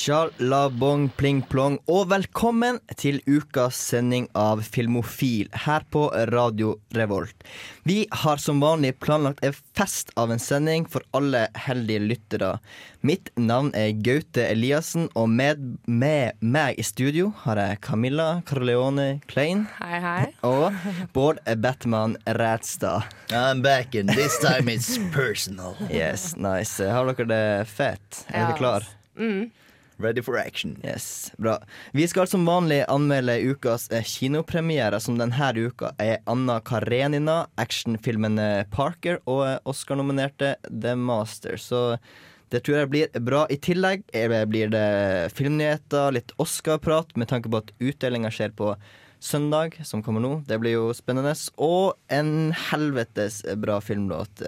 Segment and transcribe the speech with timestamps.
[0.00, 7.44] Sjalabong pling plong, og velkommen til ukas sending av Filmofil her på Radio Revolt.
[7.84, 12.54] Vi har som vanlig planlagt en fest av en sending for alle heldige lyttere.
[13.04, 19.08] Mitt navn er Gaute Eliassen, og med, med meg i studio har jeg Camilla Carleone
[19.28, 20.26] Klein Hei, hei.
[20.48, 20.80] og
[21.12, 23.04] Bård Batman Rætstad.
[23.36, 25.76] I'm back and this time it's personal.
[25.92, 26.80] Yes, nice.
[26.80, 28.24] Har dere det fett?
[28.32, 28.92] Er Ja, dere klar?
[30.00, 30.80] Ready for action.
[30.84, 31.58] Yes, bra.
[31.92, 38.38] Vi skal som vanlig anmelde ukas eh, kinopremiere, som denne uka er Anna Karenina, actionfilmen
[38.40, 41.60] eh, Parker og eh, Oscar-nominerte The Master.
[41.60, 41.98] Så
[42.48, 43.44] det tror jeg blir bra.
[43.52, 44.08] I tillegg
[44.48, 44.86] blir det
[45.36, 48.72] filmnyheter, litt Oscar-prat, med tanke på at utdelinga skjer på
[49.20, 50.32] søndag, som kommer nå.
[50.48, 51.36] Det blir jo spennende.
[51.60, 54.42] Og en helvetes bra filmlåt.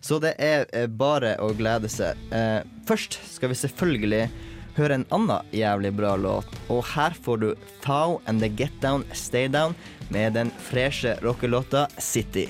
[0.00, 2.16] Så det er bare å glede seg.
[2.88, 4.24] Først skal vi selvfølgelig
[4.76, 6.48] høre en annen jævlig bra låt.
[6.68, 7.48] Og her får du
[7.84, 9.74] Thou and The Get Down Stay Down
[10.08, 12.48] med den freshe rockelåta City.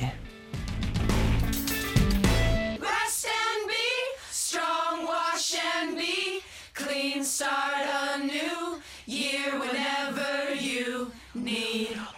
[7.25, 12.12] Start a new year whenever you need.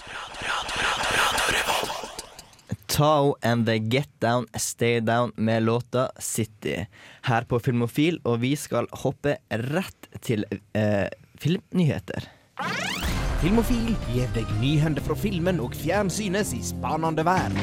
[2.94, 6.86] Tao and The Get Down Stay Down med låta City.
[7.22, 10.44] Her på Filmofil, og vi skal hoppe rett til
[10.78, 11.08] eh,
[11.42, 12.28] filmnyheter.
[13.42, 17.58] Filmofil gir deg nyhender fra filmen og fjernsynets i spanende verden.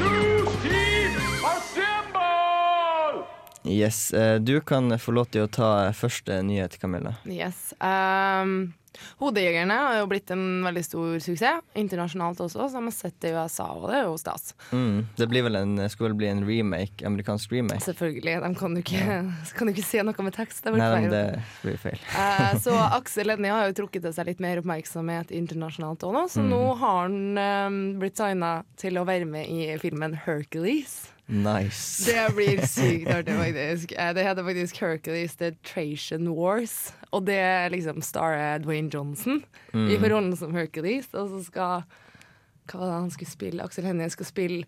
[3.64, 7.16] Yes, eh, du kan få lov til å ta første nyhet, Camilla.
[7.24, 7.72] Yes.
[7.80, 8.74] Um,
[9.22, 13.32] Hodejegerne har jo blitt en veldig stor suksess, internasjonalt også, så de har sett det
[13.32, 14.52] i USA, og det er jo stas.
[14.72, 17.82] Mm, det blir vel en, skulle vel bli en remake, amerikansk remake.
[17.86, 18.36] Selvfølgelig.
[18.44, 19.06] De kan jo ikke,
[19.58, 20.64] kan jo ikke se noe med tekst.
[20.66, 21.10] Det Nei, feil.
[21.14, 21.24] det
[21.64, 22.02] blir feil.
[22.22, 26.26] Eh, så Aksel Hennie har jo trukket til seg litt mer oppmerksomhet internasjonalt òg nå,
[26.32, 26.50] så Mm.
[26.50, 30.96] nå har han um, blitt signa til å være med i filmen Hercules.
[31.32, 32.04] Nice.
[32.10, 33.94] Det blir sykt artig, faktisk.
[33.96, 36.92] Eh, Det heter faktisk Hercules The Tration Wars.
[37.12, 39.42] Og det er liksom starer Dwayne Johnson
[39.76, 41.10] i rollen som Hercules.
[41.14, 41.84] Og så skal
[42.72, 43.66] Hva var det han skulle spille?
[43.66, 44.66] Aksel Hennie skal spille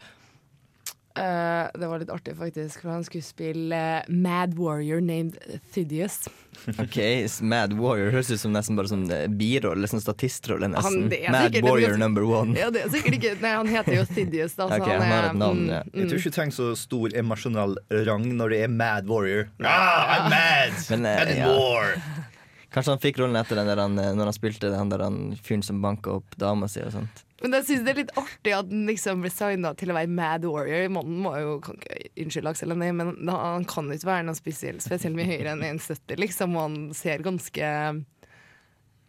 [1.13, 2.81] Uh, Det var litt artig, faktisk.
[2.81, 5.37] For han skulle spille uh, Mad Warrior named
[5.73, 6.23] Thydius.
[6.81, 6.95] Ok,
[7.41, 11.05] Mad Warrior høres ut som nesten bare sånn eh, birolle, sånn statistrolle nesten.
[11.11, 12.53] Han- Mad sikkert Warrior number one.
[12.57, 14.69] Ja, det er sikkert ikke Nei, han heter jo Thydius, da.
[14.69, 15.81] så Ok, han har et navn, ja.
[15.85, 17.77] mm, Jeg tror ikke du trenger så stor emosjonell
[18.09, 19.49] rang når det er Mad Warrior.
[19.61, 20.77] Ah, I'm mad!
[20.93, 21.51] Men, uh, I'm in ja.
[21.57, 21.93] war!
[22.73, 25.19] Kanskje han fikk rollen etter den der han, eh, når han spilte den der han
[25.37, 27.21] fyren som banka opp dama si og sånt.
[27.43, 30.09] Men jeg synes det er litt artig at han liksom ble signa til å være
[30.09, 30.87] Mad Warrior.
[30.95, 35.17] Mannen må jo Unnskyld, Aksel Hennie, men han kan jo ikke være noe spesielt, spesielt
[35.17, 36.55] mye høyere enn 1,70, liksom.
[36.55, 37.69] Og han ser ganske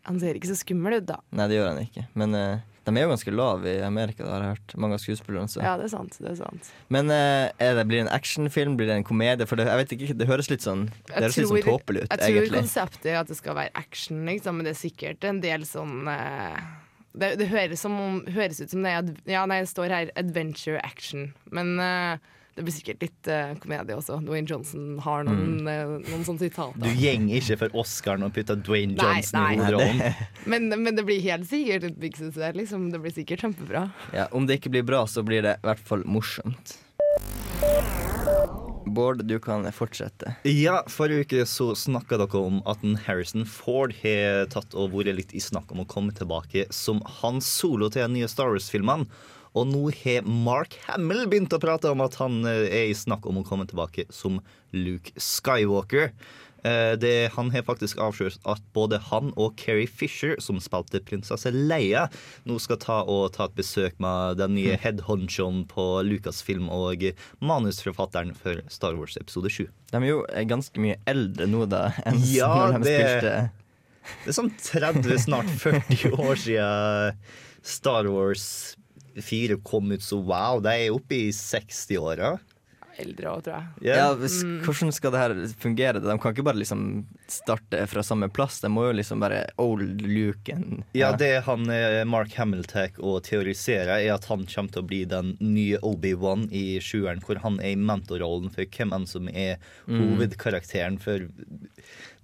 [0.04, 1.22] Han ser ikke så skummel ut, da.
[1.32, 2.02] Nei, det gjør han ikke.
[2.20, 4.76] Men eh, de er jo ganske lave i Amerika, det har jeg hørt.
[4.84, 5.48] Mange av skuespillerne.
[5.48, 5.62] Så.
[5.64, 6.18] Ja, det er sant.
[6.20, 8.76] det er sant Men eh, det, blir det en actionfilm?
[8.78, 9.48] Blir det en komedie?
[9.48, 12.14] For det, jeg vet ikke, det høres litt sånn Det høres litt sånn tåpelig ut,
[12.14, 15.40] jeg tror konseptet er at det skal være action, liksom, men det er sikkert en
[15.44, 16.60] del sånn eh,
[17.14, 20.12] det, det høres, som om, høres ut som det er Ja, nei, det står her
[20.18, 24.20] 'adventure action', men eh, det blir sikkert litt uh, komedie også.
[24.22, 25.66] Dwayne Johnson har noen, Mm.
[25.66, 26.78] uh, noen sånne sitater.
[26.84, 29.48] Du gjenger ikke for Oscaren og putter Dwayne Nei, Johnson nei.
[29.54, 30.22] i hovedrollen.
[30.54, 32.54] Men, men det blir helt sikkert et big success.
[32.54, 32.90] Liksom.
[32.92, 33.86] Det blir sikkert kjempebra.
[34.14, 36.76] Ja, om det ikke blir bra, så blir det i hvert fall morsomt.
[38.86, 40.34] Bård, du kan fortsette.
[40.46, 45.16] Ja, Forrige uke så snakka dere om at en Harrison Ford har tatt og vært
[45.16, 49.08] litt i snakk om å komme tilbake som hans solo til de nye Star Wars-filmene.
[49.54, 53.26] Og nå har Mark Hamill begynt å prate om at han eh, er i snakk
[53.30, 54.40] om å komme tilbake som
[54.74, 56.10] Luke Skywalker.
[56.64, 61.52] Eh, Det, han har faktisk avslørt at både han og Carrie Fisher, som spilte prinsesse
[61.54, 62.06] Leia,
[62.48, 67.04] nå skal ta, og ta et besøk med den nye headhonchoen på Lucasfilm og
[67.44, 69.68] manusforfatteren for Star Wars episode 7.
[69.92, 73.36] De er jo ganske mye eldre nå, da, enn Ja, når de det- spilte
[74.24, 77.20] Det er sånn 30, snart 40 år siden
[77.64, 78.48] Star Wars
[79.22, 82.34] 4 kom ut, så wow, de er oppe i 60-åra.
[83.02, 83.88] Eldre òg, tror jeg.
[83.88, 83.96] Ja.
[83.98, 86.02] Ja, hvis, Hvordan skal det her fungere?
[86.02, 86.84] De kan ikke bare liksom
[87.30, 88.60] starte fra samme plass.
[88.62, 90.82] De må jo liksom være old Luken.
[90.96, 94.88] Ja, det han eh, Mark Hamill tar og teoriserer, er at han kommer til å
[94.88, 99.28] bli den nye Obi-Wan i sjueren, hvor han er i mentorrollen for hvem enn som
[99.32, 99.58] er
[99.88, 100.98] hovedkarakteren.
[101.02, 101.26] For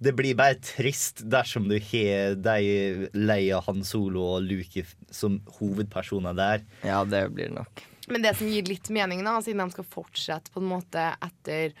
[0.01, 6.37] det blir bare trist dersom du har de Leia, Han Solo og Luke som hovedpersoner
[6.37, 6.67] der.
[6.87, 7.83] Ja, det blir det nok.
[8.11, 11.71] Men det som gir litt mening, da, siden de skal fortsette på en måte etter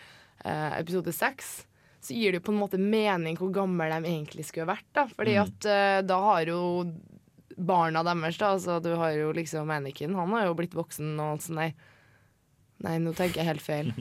[0.45, 1.61] uh, episode seks,
[2.01, 4.87] så gir det jo på en måte mening hvor gamle de egentlig skulle vært.
[4.95, 6.61] da Fordi at uh, da har jo
[7.61, 11.35] barna deres, da altså du har jo liksom Anakin, han har jo blitt voksen og
[11.35, 11.75] alt sånt der.
[12.81, 13.91] Nei, nå tenker jeg helt feil.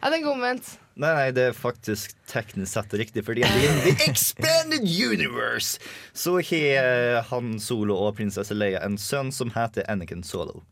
[0.00, 0.68] Jeg tenker omvendt.
[1.00, 5.80] Nei, nei, det er faktisk teknisk sett riktig, fordi i The Expanded Universe
[6.14, 10.62] så har eh, Han Solo og prinsesse Leia en sønn som heter Anakin Solo.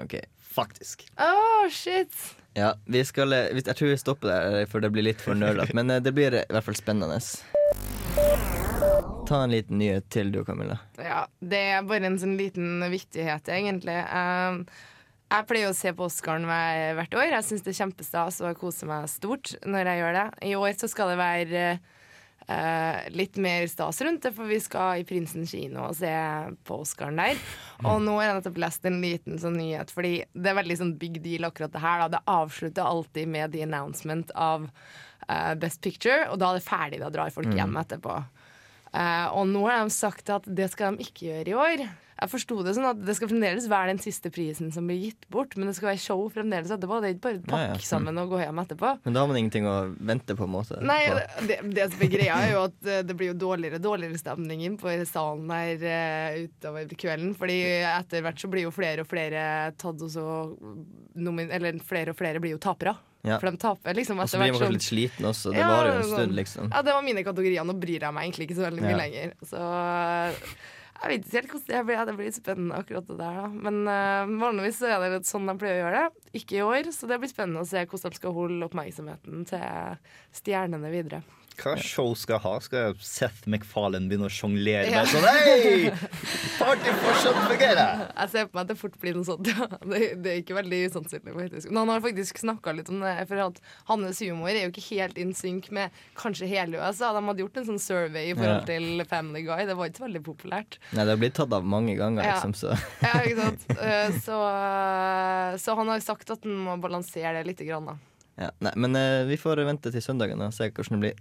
[0.00, 0.14] Ok.
[0.52, 1.06] Faktisk.
[1.16, 2.14] Oh, shit!
[2.54, 5.34] Ja, vi skal, eh, jeg tror vi stopper der, eh, for det blir litt for
[5.38, 5.72] nølete.
[5.74, 7.16] Men eh, det blir i hvert fall spennende.
[9.28, 10.76] Ta en liten nyhet til du, Camilla.
[11.00, 13.96] Ja, det er bare en sånn liten vittighet, egentlig.
[14.12, 14.66] Um,
[15.32, 17.30] jeg pleier å se på Oscaren hvert år.
[17.38, 20.26] Jeg syns det er kjempestas, og jeg koser meg stort når jeg gjør det.
[20.50, 21.64] I år så skal det være
[22.46, 26.12] eh, litt mer stas rundt det, for vi skal i Prinsen kino og se
[26.66, 27.40] på Oscaren der.
[27.84, 30.96] Og nå har jeg nettopp lest en liten sånn nyhet, fordi det er veldig sånn
[31.00, 32.04] big deal akkurat det her.
[32.04, 32.10] Da.
[32.16, 37.02] Det avslutter alltid med the announcement av uh, Best Picture, og da er det ferdig.
[37.02, 38.20] Da drar folk hjem etterpå.
[38.92, 41.84] Eh, og nå har de sagt at det skal de ikke gjøre i år.
[42.22, 45.24] Jeg forsto det sånn at det skal fremdeles være den siste prisen som blir gitt
[45.32, 47.00] bort, men det skal være show fremdeles etterpå.
[47.02, 47.78] Det er ikke bare å Ja, ja.
[47.82, 48.92] sammen og gå hjem etterpå.
[49.02, 50.78] Men da har man ingenting å vente på, en måte.
[50.86, 51.00] Nei,
[51.48, 54.22] det, det som er greia er jo at eh, det blir jo dårligere og dårligere
[54.22, 57.34] stemning inn på salen her uh, utover kvelden.
[57.38, 57.58] Fordi
[57.90, 60.26] etter hvert så blir jo flere og flere tatt også
[61.48, 62.94] Eller flere og flere blir jo tapere.
[63.22, 63.38] Ja.
[63.38, 65.52] For de taper liksom Og så blir man kanskje sånn litt sliten også.
[65.54, 66.70] Det Ja, varer jo en stund, liksom.
[66.72, 67.64] Ja, det var mine kategorier.
[67.64, 69.02] Nå bryr jeg meg egentlig ikke så veldig mye Ja.
[69.02, 69.34] lenger.
[69.46, 69.60] Så
[71.02, 72.06] jeg vet ikke helt hvordan det blir.
[72.06, 73.46] Det blir litt spennende akkurat det der, da.
[73.48, 76.26] Men uh, vanligvis så er det litt sånn de pleier å gjøre det.
[76.42, 79.96] Ikke i år, så det blir spennende å se hvordan de skal holde oppmerksomheten til
[80.42, 81.22] stjernene videre.
[81.60, 82.52] Hva show skal jeg ha?
[82.64, 84.88] Skal Seth MacFarlane begynne å sjonglere?
[84.90, 85.02] Ja.
[85.06, 85.90] Sånn, Hei!
[86.58, 88.02] Party fortsatt fungerer!
[88.16, 89.50] Jeg ser på meg at det fort blir noe sånt.
[89.52, 89.66] Ja.
[89.82, 91.34] Det, det er ikke veldig usannsynlig.
[91.36, 93.12] faktisk Men han har faktisk snakka litt om det.
[93.28, 93.60] For at
[93.90, 97.12] hans humor er jo ikke helt in sync med kanskje hele USA.
[97.16, 99.66] De hadde gjort en sånn survey i forhold til Family Guy.
[99.68, 100.78] Det var ikke så veldig populært.
[100.96, 102.38] Nei, det har blitt tatt av mange ganger, Ja.
[102.38, 102.72] liksom, så
[103.04, 103.66] Ja, ikke sant?
[103.76, 107.60] Eh, Så, eh, så han har sagt at han må balansere det litt.
[107.62, 107.94] Grann, da.
[108.40, 108.48] ja.
[108.64, 111.20] Nei, men eh, vi får vente til søndagen og se hvordan det blir.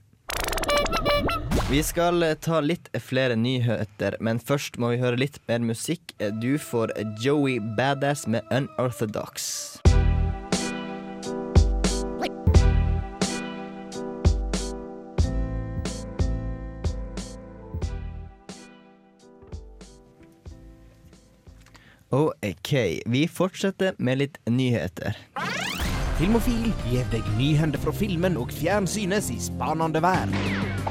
[1.71, 6.11] Vi skal eh, ta litt flere nyheter, men først må vi høre litt mer musikk.
[6.19, 6.91] Eh, Du får
[7.23, 9.79] Joey Badass med Unorthodox.
[22.11, 22.73] OK,
[23.05, 25.15] vi fortsetter med litt nyheter.
[26.19, 30.90] Filmofil gir deg nyhender fra filmen og fjernsynets i spanende verden.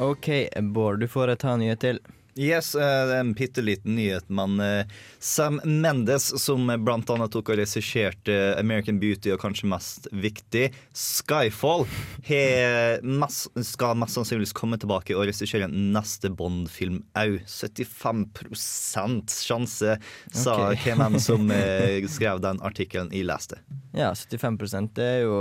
[0.00, 1.98] OK, Bård, du får ta en nyhet til.
[2.40, 4.86] Yes, eh, en bitte liten nyhet, men eh,
[5.18, 11.84] Sam Mendes, som annet tok og regisserte American Beauty og kanskje mest viktig, Skyfall,
[12.24, 12.40] he,
[13.04, 17.42] mest, skal mest sannsynligvis komme tilbake og regissere neste Bond-film òg.
[17.44, 19.98] 75% sjanse,
[20.32, 20.96] sa okay.
[20.96, 23.60] hvem som eh, skrev den artikkelen jeg leste.
[23.92, 25.38] Ja, 75 det er jo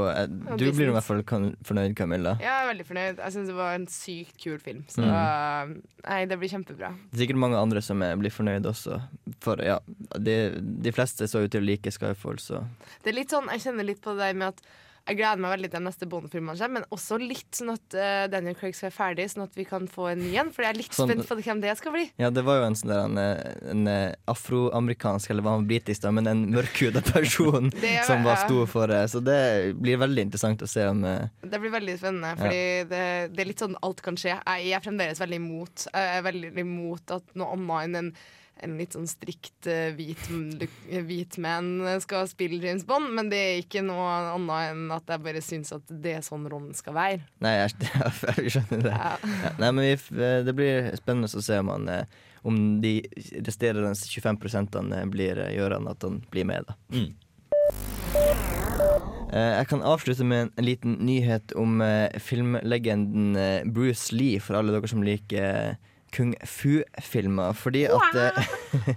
[0.58, 1.22] Du blir i hvert fall
[1.64, 2.36] fornøyd, Camilla.
[2.42, 3.20] Jeg er veldig fornøyd.
[3.22, 4.84] Jeg syns det var en sykt kul film.
[4.90, 5.82] Så Mm.
[6.06, 6.89] nei, det blir kjempebra.
[6.90, 9.00] Det er sikkert mange andre som er, blir fornøyd også.
[9.44, 9.80] For ja,
[10.18, 12.64] de, de fleste så ut til å like Skyfall, så
[13.04, 14.64] Det er litt sånn, Jeg kjenner litt på det der med at
[15.10, 18.26] jeg gleder meg veldig til den neste Bond-filmene kommer, men også litt sånn at uh,
[18.32, 20.52] Daniel Craig skal være ferdig, sånn at vi kan få en ny en.
[20.54, 22.06] For jeg er litt Sånn- spent på hvem det skal bli.
[22.22, 23.20] Ja, det var jo en sånn der en,
[23.74, 28.40] en eh, afroamerikansk, eller var han britisk, da, men en mørkhuda person er- som var
[28.44, 29.04] sto stor for det.
[29.14, 29.40] Så det
[29.78, 33.04] blir veldig interessant å se om uh, Det blir veldig spennende, fordi det,
[33.36, 34.36] det er litt sånn alt kan skje.
[34.40, 38.12] Jeg er fremdeles veldig imot Jeg er veldig imot at noe annet enn en,
[38.66, 40.26] en litt sånn strikt uh, hvit,
[41.08, 41.72] hvit man
[42.04, 45.74] skal spille James Bond, men det er ikke noe annet enn at jeg bare syns
[45.76, 47.22] at det er sånn rollen skal være.
[47.44, 47.90] Nei, jeg,
[48.40, 48.96] jeg skjønner det.
[48.96, 49.14] Ja.
[49.44, 52.94] Ja, nei, men vi, eh, det blir spennende å se om, han, eh, om de
[53.46, 56.78] resterende 25 blir, eh, gjør han at han blir med, da.
[56.94, 57.10] Mm.
[59.30, 64.58] Eh, Jeg kan avslutte med en liten nyhet om eh, filmlegenden eh, Bruce Lee, for
[64.58, 67.54] alle dere som liker eh, kung fu-filmer.
[67.58, 68.52] Fordi at eh,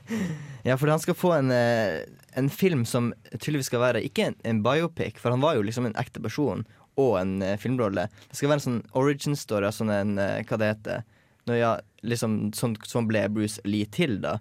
[0.68, 2.02] Ja, fordi han skal få en, eh,
[2.38, 5.88] en film som tydeligvis skal være ikke en, en biopic, for han var jo liksom
[5.88, 6.62] en ekte person
[7.00, 8.06] og en eh, filmrolle.
[8.28, 11.02] Det skal være en sånn origin story sånn en Hva det heter
[11.48, 11.72] Nå, ja,
[12.06, 14.36] liksom, sånn, sånn ble Bruce Lee til, da.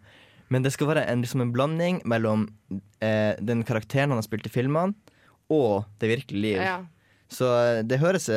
[0.54, 2.44] Men det skal være en, liksom en blanding mellom
[3.02, 4.94] eh, den karakteren han har spilt i filmene,
[5.50, 6.62] og det virkelige liv.
[6.62, 6.76] Ja.
[7.32, 8.28] Så eh, det høres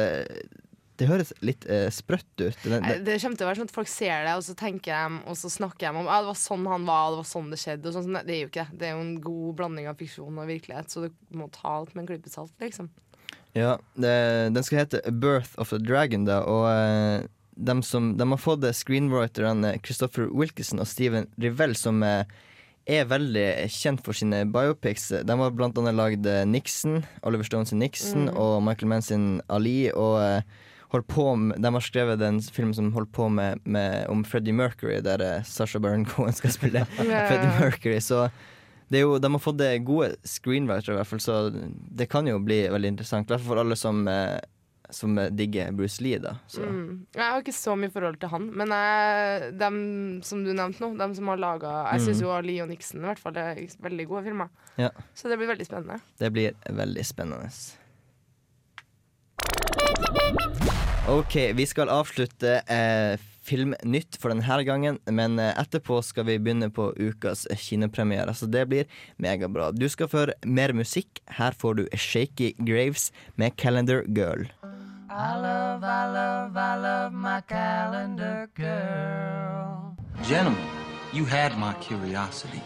[1.01, 2.67] Det høres litt eh, sprøtt ut.
[2.71, 4.93] Nei, den, Det kommer til å være sånn at folk ser det, og så tenker
[4.95, 7.49] de, og så snakker de om ja, det var sånn han var, det var sånn
[7.51, 7.95] det skjedde.
[7.97, 8.79] Sånn, Nei, det er jo ikke det.
[8.81, 11.95] Det er jo en god blanding av fiksjon og virkelighet, så du må ta alt
[11.95, 12.93] med en klype salt, liksom.
[13.59, 14.15] ja, det,
[14.55, 18.67] den skal hete 'Birth of the Dragon', da, og eh, de, som, de har fått
[18.75, 22.27] screenwriterne Christopher Wilkinson og Steven Rivell, som eh,
[22.87, 25.09] er veldig kjent for sine biopics.
[25.25, 29.29] De har blant annet lagd eh, Nixon, Oliver Stone sin Nixon, og Michael Mann sin
[29.49, 29.89] Ali.
[29.95, 30.43] Og eh,
[30.93, 34.55] holdt på med, de har skrevet en film som holdt på med, med om Freddie
[34.55, 38.01] Mercury, der eh, Sasha Baron Cohen skal spille Freddie Mercury.
[38.01, 38.29] Så
[38.89, 41.39] det jo, de har fått det gode screenwriter, i hvert fall, så
[41.99, 43.31] det kan jo bli veldig interessant.
[43.31, 44.37] I hvert fall for alle som, eh,
[44.93, 46.21] som eh, digger Bruce Lee.
[46.23, 46.63] da så.
[46.63, 47.07] Mm.
[47.17, 49.79] Jeg har ikke så mye forhold til han, men jeg, dem
[50.23, 53.09] som du nevnte nå, dem som har laga Jeg syns jo Ali og Nixon i
[53.09, 54.53] hvert fall er veldig gode filmer.
[54.79, 54.93] Ja.
[55.17, 56.03] Så det blir veldig spennende.
[56.21, 57.49] Det blir veldig spennende.
[61.09, 66.71] OK, vi skal avslutte eh, Filmnytt for denne gangen, men eh, etterpå skal vi begynne
[66.73, 68.89] på ukas kinopremiere, så det blir
[69.21, 69.69] megabra.
[69.77, 71.21] Du skal få mer musikk.
[71.29, 74.49] Her får du Shaky Graves med Calendar Girl.
[75.13, 79.93] I love, I love, I love my 'Calendar Girl'.
[80.25, 80.65] Gentlemen,
[81.13, 82.63] you had my curiosity,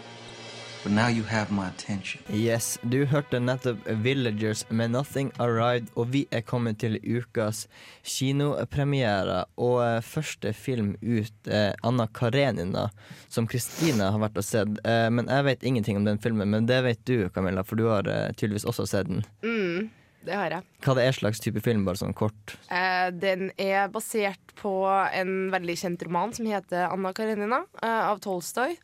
[0.88, 2.22] but now you have my attention.
[2.32, 7.66] Yes, du hørte nettopp Villagers med 'Nothing Arrived', og vi er kommet til ukas
[8.02, 9.44] kinopremiere.
[9.56, 12.88] Og eh, første film ut er Anna Karenina,
[13.28, 14.80] som Kristine har vært og sett.
[14.84, 17.88] Eh, men jeg vet ingenting om den filmen, men det vet du, Camilla, for du
[17.88, 19.24] har tydeligvis også sett den.
[19.44, 19.90] Mm,
[20.24, 20.64] det har jeg.
[20.84, 22.56] Hva det er slags type film, bare sånn kort?
[22.72, 28.24] Eh, den er basert på en veldig kjent roman som heter 'Anna Karenina' eh, av
[28.24, 28.78] Tolstoy.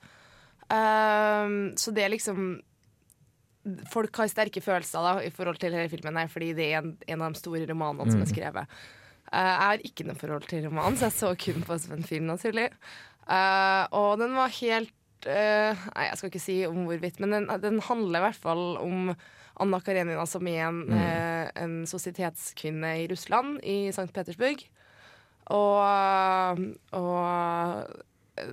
[0.73, 2.55] Eh, så det er liksom
[3.89, 6.91] Folk har sterke følelser da i forhold til denne filmen, her, fordi det er en,
[7.09, 8.75] en av de store romanene som er skrevet.
[9.31, 12.05] Uh, jeg har ikke noe forhold til romanen, så jeg så kun på som en
[12.05, 12.67] film, naturlig.
[13.25, 14.93] Uh, og den var helt
[15.25, 18.65] eh, Nei, jeg skal ikke si om hvorvidt, men den, den handler i hvert fall
[18.83, 19.15] om
[19.63, 24.11] Anna Karenina, som er en, eh, en sosietetskvinne i Russland, i St.
[24.15, 24.65] Petersburg.
[25.55, 26.61] Og,
[26.97, 28.05] og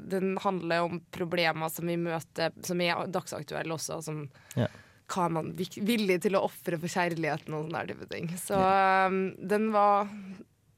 [0.04, 4.02] den handler om problemer som vi møter, som er dagsaktuelle også.
[4.06, 4.68] Som Ja.
[5.12, 8.30] hva er man villig til å ofre for kjærligheten og sånne type ting.
[8.38, 9.10] Så ja.
[9.10, 10.08] den var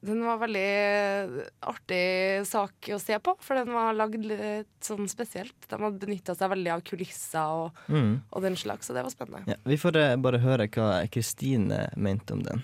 [0.04, 5.54] den var veldig artig sak å se på, for den var lagd litt sånn spesielt.
[5.70, 8.20] De hadde benytta seg veldig av kulisser og, Mm.
[8.30, 9.48] og den slags, så det var spennende.
[9.48, 12.62] Ja, vi får eh, bare høre hva Kristine mente om den.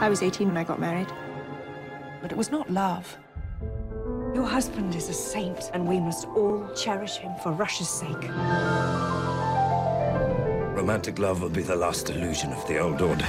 [0.00, 1.08] I was 18 when I got married.
[2.22, 3.16] But it was not love.
[4.34, 8.28] Your husband is a saint, and we must all cherish him for Russia's sake.
[10.76, 13.26] Romantic love will be the last illusion of the old order.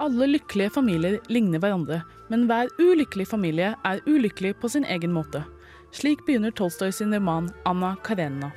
[0.00, 5.44] Alle lykkelige familier ligner hverandre, men hver ulykkelig familie er ulykkelig på sin egen måte.
[5.92, 8.50] Slik begynner Tolstoy sin roman 'Anna Karenina'.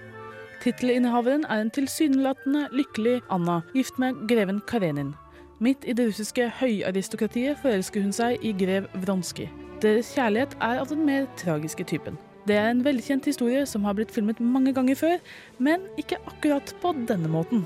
[0.63, 5.13] Tittelinnehaveren er en tilsynelatende lykkelig Anna, gift med greven Karenin.
[5.59, 9.47] Midt i det russiske høyaristokratiet forelsker hun seg i grev Vronskij.
[9.79, 12.17] Deres kjærlighet er av den mer tragiske typen.
[12.47, 15.15] Det er en velkjent historie som har blitt filmet mange ganger før,
[15.57, 17.63] men ikke akkurat på denne måten.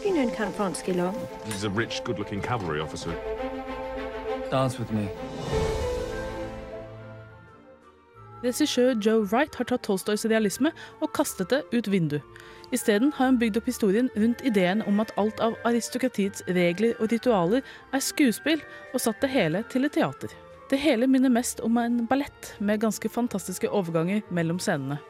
[0.00, 1.14] You known Count Vronsky long?
[1.44, 3.12] He's a rich, good-looking cavalry officer.
[4.50, 5.08] Dance with me.
[8.40, 12.24] Regissør Joe Wright har tatt Tolstoys idealisme og kastet det ut vinduet.
[12.72, 17.10] Isteden har han bygd opp historien rundt ideen om at alt av aristokratiets regler og
[17.10, 18.62] ritualer er skuespill,
[18.94, 20.30] og satt det hele til et teater.
[20.70, 25.00] Det hele minner mest om en ballett med ganske fantastiske overganger mellom scenene.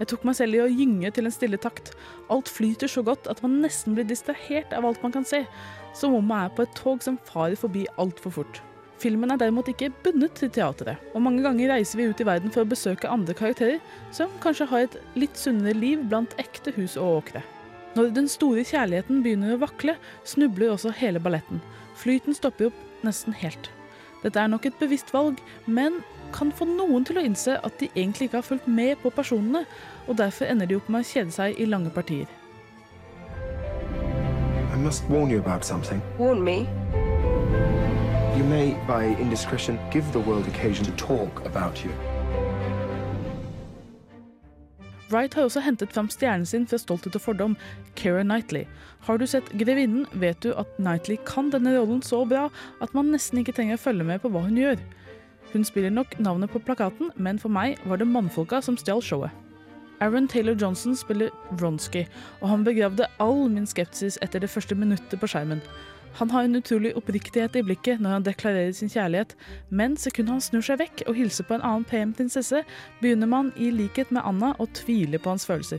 [0.00, 1.92] Jeg tok meg selv i å gynge til en stille takt.
[2.32, 5.44] Alt flyter så godt at man nesten blir distrahert av alt man kan se,
[5.92, 8.62] som om man er på et tog som farer forbi altfor fort.
[9.00, 12.52] Filmen er derimot ikke bundet til teatret, og mange ganger reiser vi ut i verden
[12.52, 13.78] for å besøke andre karakterer,
[14.12, 17.40] som kanskje har et litt sunnere liv blant ekte hus og åkre.
[17.96, 19.96] Når den store kjærligheten begynner å vakle,
[20.28, 21.62] snubler også hele balletten.
[21.96, 23.70] Flyten stopper opp nesten helt.
[24.20, 26.02] Dette er nok et bevisst valg, men
[26.36, 29.64] kan få noen til å innse at de egentlig ikke har fulgt med på personene,
[30.06, 32.28] og derfor ender de opp med å kjede seg i lange partier.
[34.70, 36.04] I must warn you about something.
[36.18, 36.66] Warn me.
[38.40, 41.90] You may, by indiscretion, give the world occasion to talk about you.
[45.10, 47.56] Wright har også hentet fram stjernen sin fra Stolthet og fordom,
[47.96, 48.64] Keira Knightley.
[49.00, 52.46] Har du sett Grevinnen, vet du at Knightley kan denne rollen så bra
[52.80, 54.80] at man nesten ikke trenger å følge med på hva hun gjør.
[55.52, 59.36] Hun spiller nok navnet på plakaten, men for meg var det mannfolka som stjal showet.
[60.00, 62.06] Aaron Taylor Johnson spiller Vronsky,
[62.40, 65.60] og han begravde all min skepsis etter det første minuttet på skjermen.
[66.18, 69.36] Han har en utrolig oppriktighet i blikket når han deklarerer sin kjærlighet,
[69.70, 72.64] men sekundet han snur seg vekk og hilser på en annen pen prinsesse,
[73.00, 75.78] begynner man i likhet med Anna å tvile på hans følelser.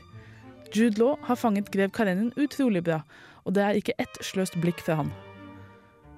[0.71, 3.01] Jude Law har fanget grev Karenin utrolig bra,
[3.43, 5.11] og det er ikke ett sløst blikk fra han.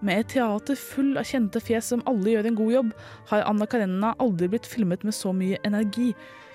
[0.03, 2.96] Med et teater full av kjente fjes som alle gjør en god jobb,
[3.32, 6.12] har Anna Karenina aldri blitt filmet med så mye energi,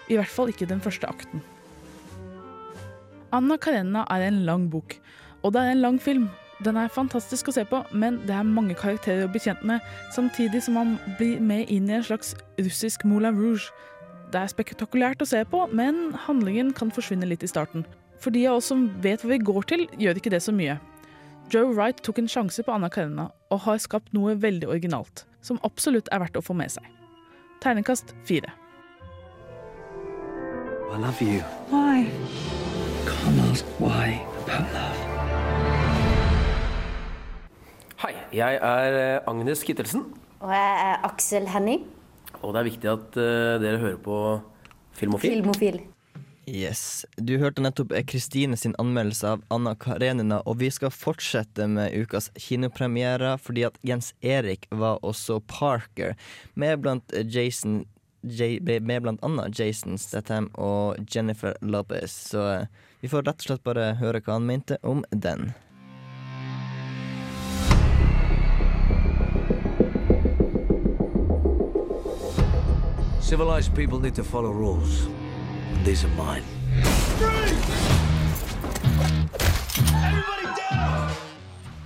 [0.09, 1.43] i hvert fall ikke den første akten.
[3.35, 4.95] Anna Karenina er en lang bok,
[5.43, 6.29] og det er en lang film.
[6.67, 9.85] Den er fantastisk å se på, men det er mange karakterer å bli kjent med,
[10.15, 13.71] samtidig som man blir med inn i en slags russisk Moulin Rouge.
[14.33, 17.87] Det er spektakulært å se på, men handlingen kan forsvinne litt i starten.
[18.19, 20.81] For de av oss som vet hva vi går til, gjør ikke det så mye.
[21.55, 25.63] Joe Wright tok en sjanse på Anna Karenina og har skapt noe veldig originalt, som
[25.65, 26.85] absolutt er verdt å få med seg.
[27.63, 28.51] Tegnekast fire.
[30.91, 31.41] I love you.
[31.71, 32.11] Why?
[33.07, 35.18] Can't ask why about love.
[38.35, 40.05] Jeg er eh, Agnes Kittelsen,
[40.41, 41.87] Og jeg er Aksel Henning.
[42.43, 44.19] og det er viktig at eh, dere hører på
[44.99, 45.31] Filmofil.
[45.39, 45.81] Filmofil.
[46.49, 47.05] Yes.
[47.21, 52.31] Du hørte nettopp Kristine sin anmeldelse av Anna Karenina, og vi skal fortsette med ukas
[52.41, 56.17] kinopremierer, fordi at Jens Erik var også Parker,
[56.55, 57.85] med blant Jason
[58.23, 62.11] J med blant annet Jason Statham og Jennifer Lopez.
[62.33, 62.67] Så eh,
[63.01, 65.53] vi får rett og slett bare høre hva han mente om den.
[73.29, 75.07] Civilized people need to follow rules.
[75.75, 76.45] And these are mine.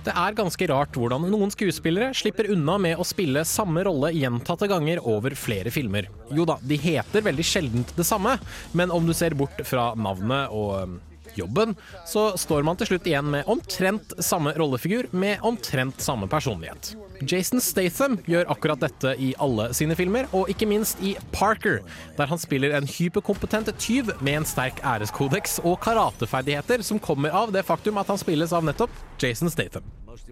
[0.05, 4.71] Det er ganske rart hvordan noen skuespillere slipper unna med å spille samme rolle gjentatte
[4.71, 6.07] ganger over flere filmer.
[6.31, 8.37] Jo da, de heter veldig sjeldent det samme,
[8.71, 10.95] men om du ser bort fra navnet og
[11.35, 11.75] jobben,
[12.07, 16.95] så står man til slutt igjen med omtrent samme rollefigur med omtrent samme personlighet.
[17.27, 21.81] Jason Statham gjør akkurat dette i alle sine filmer, og ikke minst i Parker,
[22.17, 27.53] der han spiller en hyperkompetent tyv med en sterk æreskodeks og karateferdigheter som kommer av
[27.55, 29.85] det faktum at han spilles av nettopp Jason Statham.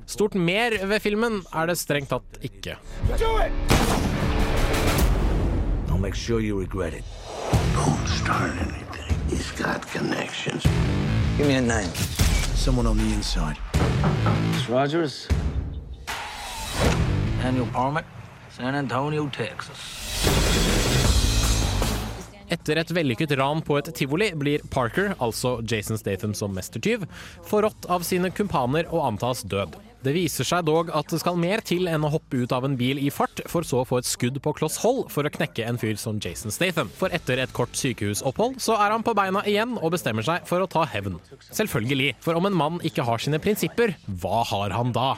[0.05, 2.77] Stort mer ved filmen er det strengt tatt ikke.
[6.01, 7.03] Make sure you regret it.
[7.75, 9.15] Don't start anything.
[9.29, 10.63] He's got connections.
[11.37, 11.93] Give me a name.
[12.55, 13.57] Someone on the inside.
[14.55, 15.27] It's Rogers.
[17.43, 18.05] Annual Parmet,
[18.49, 19.79] San Antonio, Texas.
[22.51, 27.07] Etter et vellykket ran på et tivoli blir Parker, altså Jason Statham som mestertyv,
[27.47, 29.77] forrådt av sine kumpaner og antas død.
[30.01, 32.75] Det viser seg dog at det skal mer til enn å hoppe ut av en
[32.77, 35.65] bil i fart, for så å få et skudd på kloss hold for å knekke
[35.65, 36.91] en fyr som Jason Statham.
[36.99, 40.61] For etter et kort sykehusopphold så er han på beina igjen og bestemmer seg for
[40.61, 41.21] å ta hevn.
[41.49, 45.13] Selvfølgelig, for om en mann ikke har sine prinsipper, hva har han da?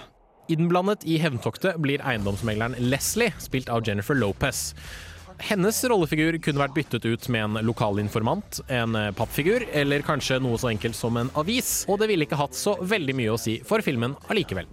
[0.47, 4.73] Innblandet i hevntoktet blir eiendomsmegleren Leslie, spilt av Jennifer Lopez.
[5.39, 10.41] Hennes rollefigur kunne vært byttet ut med en lokal informant, en eh, pappfigur, eller kanskje
[10.43, 13.39] noe så enkelt som en avis, og det ville ikke hatt så veldig mye å
[13.39, 14.67] si for filmen allikevel.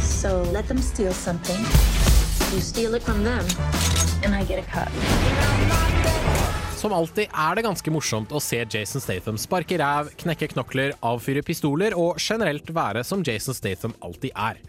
[0.00, 1.60] So let them steal something.
[2.54, 3.44] You steal it from them,
[4.24, 6.05] and I get a cut.
[6.86, 11.40] Som alltid er det ganske morsomt å se Jason Statham sparke ræv, knekke knokler, avfyre
[11.42, 14.60] pistoler og generelt være som Jason Statham alltid er.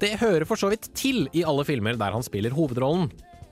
[0.00, 3.10] Det hører for så vidt til i alle filmer der han spiller hovedrollen.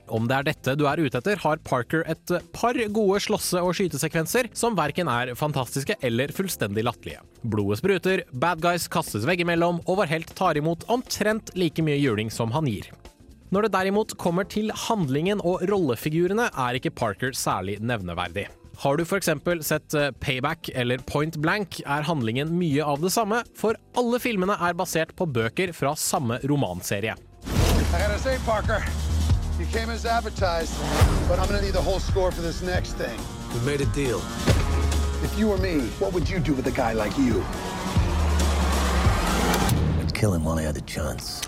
[0.09, 3.77] Om det er dette du er ute etter, har Parker et par gode slåsse- og
[3.77, 7.21] skytesekvenser som verken er fantastiske eller fullstendig latterlige.
[7.45, 12.33] Blodet spruter, bad guys kastes veggimellom, og vår helt tar imot omtrent like mye juling
[12.33, 12.89] som han gir.
[13.47, 18.47] Når det derimot kommer til handlingen og rollefigurene, er ikke Parker særlig nevneverdig.
[18.77, 19.29] Har du f.eks.
[19.65, 24.57] sett eh, Payback eller Point Blank, er handlingen mye av det samme, for alle filmene
[24.59, 27.15] er basert på bøker fra samme romanserie.
[28.17, 28.83] Say, Parker,
[35.57, 35.89] me,
[36.93, 37.15] like
[40.13, 41.47] kill him while he had the chance.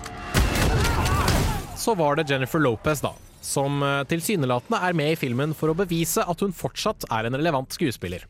[1.80, 3.14] Så var det Jennifer Lopez, da.
[3.40, 7.38] Som eh, tilsynelatende er med i filmen for å bevise at hun fortsatt er en
[7.40, 8.26] relevant skuespiller.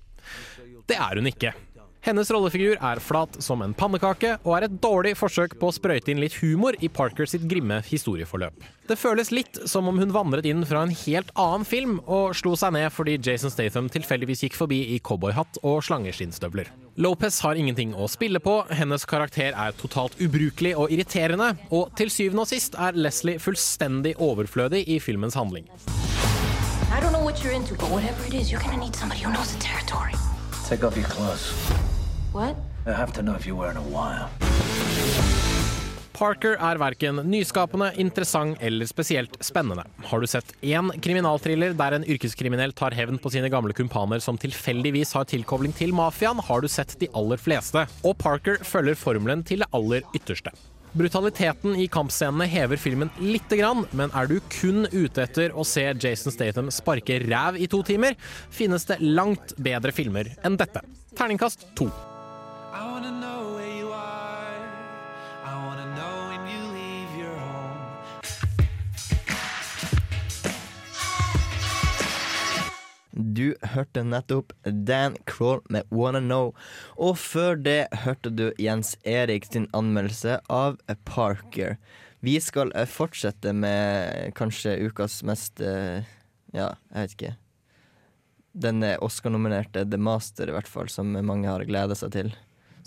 [0.86, 1.50] Det er hun ikke.
[2.00, 6.08] Hennes rollefigur er flat som en pannekake, og er et dårlig forsøk på å sprøyte
[6.08, 8.56] inn litt humor i Parker sitt grimme historieforløp.
[8.88, 12.54] Det føles litt som om hun vandret inn fra en helt annen film og slo
[12.56, 16.72] seg ned fordi Jason Statham tilfeldigvis gikk forbi i cowboyhatt og slangeskinnstøvler.
[16.96, 22.08] Lopez har ingenting å spille på, hennes karakter er totalt ubrukelig og irriterende, og til
[22.08, 25.68] syvende og sist er Leslie fullstendig overflødig i filmens handling.
[26.90, 29.30] I don't know what you're into, but whatever it is, you're gonna need somebody who
[29.30, 30.16] knows the territory.
[30.66, 31.89] Take off your clothes.
[32.32, 32.56] What?
[32.86, 34.28] I have to know if you're wearing a while.
[36.12, 39.86] Parker er verken nyskapende, interessant eller spesielt spennende.
[40.04, 44.36] Har du sett én kriminalthriller der en yrkeskriminell tar hevn på sine gamle kumpaner som
[44.38, 47.86] tilfeldigvis har tilkobling til mafiaen, har du sett de aller fleste.
[48.04, 50.52] Og Parker følger formelen til det aller ytterste.
[50.92, 55.86] Brutaliteten i kampscenene hever filmen lite grann, men er du kun ute etter å se
[55.94, 58.18] Jason Statham sparke ræv i to timer,
[58.52, 60.84] finnes det langt bedre filmer enn dette.
[61.16, 61.88] Terningkast to.
[62.80, 64.56] I wanna know where you are.
[65.44, 67.76] I wanna know when you leave your home.
[73.12, 76.54] Du hørte nettopp Dan Crawl med Wanna Know.
[76.96, 81.76] Og før det hørte du Jens Erik sin anmeldelse av Parker.
[82.20, 86.08] Vi skal eh, fortsette med kanskje ukas mest eh,
[86.56, 87.38] Ja, jeg vet ikke.
[88.52, 92.38] Den eh, Oscar-nominerte The Master, i hvert fall, som mange har gleda seg til.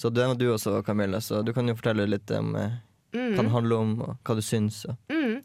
[0.03, 2.73] Så den var du også, Camilla, så du kan jo fortelle litt om eh,
[3.13, 3.35] Mm.
[3.35, 4.83] hva den handler om, og hva du syns.
[4.89, 4.97] Og.
[5.13, 5.35] Mm.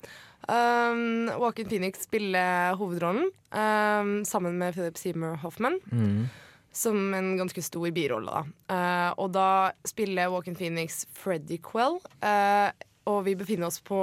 [0.48, 5.76] Um, Joaquin Phoenix spiller hovedrollen um, sammen med Philip Seymour Hoffman.
[5.92, 6.28] Mm.
[6.72, 8.32] Som en ganske stor birolle.
[8.32, 8.72] Da.
[8.72, 9.48] Uh, og da
[9.88, 11.98] spiller Joaquin Phoenix Freddy Quell.
[12.24, 12.70] Uh,
[13.08, 13.98] og vi befinner oss på,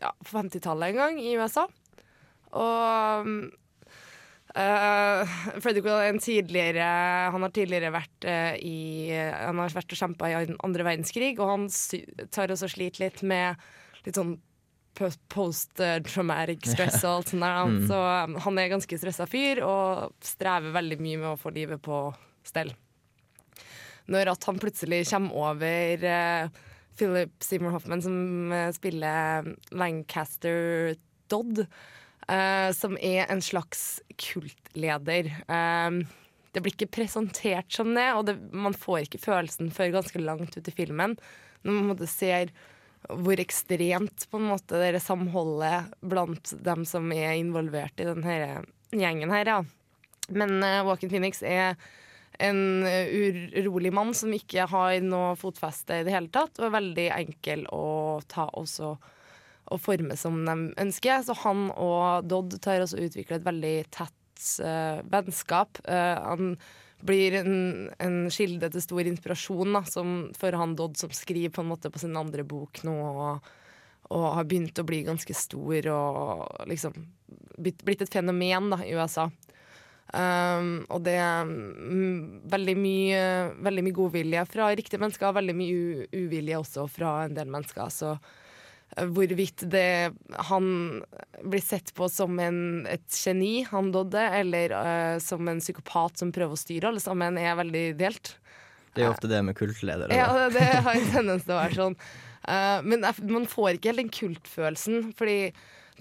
[0.00, 1.66] ja, 50-tallet en gang i USA.
[2.52, 3.36] Og um,
[4.60, 6.86] eh, Freddy Quell er en tidligere
[7.32, 11.50] Han har tidligere vært uh, i Han har vært og kjempa i andre verdenskrig, og
[11.50, 11.68] han
[12.34, 13.60] tar også sliter litt med
[14.06, 14.34] litt sånn
[14.98, 17.60] post- post-traumatic stress og alt sånt der.
[17.70, 17.78] Mm.
[17.88, 21.80] Så um, han er ganske stressa fyr og strever veldig mye med å få livet
[21.84, 22.04] på
[22.46, 22.74] stell.
[24.10, 26.62] Når at han plutselig kommer over uh,
[26.98, 30.92] Philip Seymour Hoffman, som spiller Lancaster
[31.32, 31.64] Dodd,
[32.32, 35.30] eh, som er en slags kultleder.
[35.46, 36.02] Eh,
[36.52, 40.56] det blir ikke presentert som det, og det, man får ikke følelsen før ganske langt
[40.56, 41.16] ut i filmen.
[41.62, 42.52] Når man måte ser
[43.08, 49.32] hvor ekstremt på en måte det samholdet blant dem som er involvert i denne gjengen
[49.34, 49.48] her.
[49.48, 49.58] Ja.
[50.30, 51.74] Men uh, Walken Phoenix er
[52.42, 56.76] en uh, urolig mann som ikke har noe fotfeste i det hele tatt, og er
[56.78, 58.94] veldig enkel å ta også
[59.70, 61.22] og forme som de ønsker.
[61.26, 65.82] Så han og Dodd tar også og utvikler et veldig tett uh, vennskap.
[65.86, 66.56] Uh, han
[67.02, 67.54] blir en,
[68.02, 71.90] en kilde til stor inspirasjon da, som, for han Dodd, som skriver på en måte
[71.90, 72.94] på sin andre bok nå.
[72.94, 73.52] Og,
[74.12, 76.94] og har begynt å bli ganske stor og liksom
[77.62, 79.28] blitt, et fenomen da, i USA.
[80.12, 83.20] Um, og det er mm, veldig mye,
[83.64, 87.88] veldig mye godvilje fra riktige mennesker, veldig mye uvilje også fra en del mennesker.
[87.94, 88.12] Så
[88.96, 90.12] hvorvidt det
[90.48, 90.66] han
[91.40, 96.32] blir sett på som en, et geni, han Dodde, eller uh, som en psykopat som
[96.34, 98.34] prøver å styre alle sammen, er veldig delt.
[98.92, 100.12] Det er jo ofte det med kultledere.
[100.12, 101.96] Ja, det har en tendens til å være sånn.
[102.44, 105.38] Uh, men man får ikke helt den kultfølelsen, fordi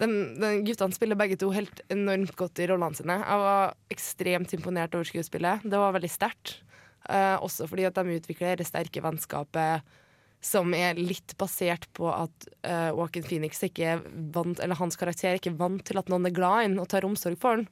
[0.02, 3.22] den, den guttene spiller begge to helt enormt godt i rollene sine.
[3.22, 5.64] Jeg var ekstremt imponert over skuespillet.
[5.64, 6.58] Det var veldig sterkt.
[7.08, 9.88] Uh, også fordi at de utvikler det sterke vennskapet
[10.42, 14.02] som er litt basert på at uh, Walken Phoenix ikke er
[14.34, 16.90] vant, eller hans karakter er ikke vant til at noen er glad i ham og
[16.90, 17.68] tar omsorg for ham.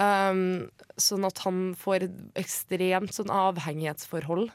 [0.00, 0.70] Um,
[1.02, 4.48] sånn at han får et ekstremt sånn avhengighetsforhold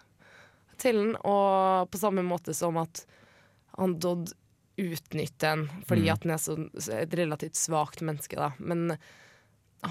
[0.82, 3.04] til den, og på samme måte som at
[3.78, 4.34] han Dodd
[4.80, 6.14] utnytter den fordi Mm.
[6.14, 8.52] at han er så, så et relativt svakt menneske, da.
[8.60, 8.98] Men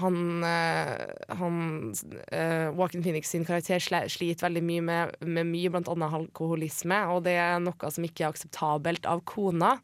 [0.01, 1.01] han, eh,
[1.39, 1.57] han
[1.93, 7.37] uh, Walken Phoenix sin karakter sliter veldig mye med, med mye, annet alkoholisme, og det
[7.41, 9.75] er noe som ikke er akseptabelt av kona,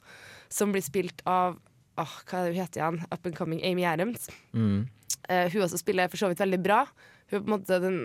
[0.51, 1.57] som blir spilt av
[2.01, 3.01] oh, hva er det hun heter igjen?
[3.11, 4.29] Up and coming Amy Adams.
[4.51, 4.87] Mm.
[5.29, 6.83] Uh, hun også spiller for så vidt veldig bra.
[7.31, 8.01] Hun er på en måte den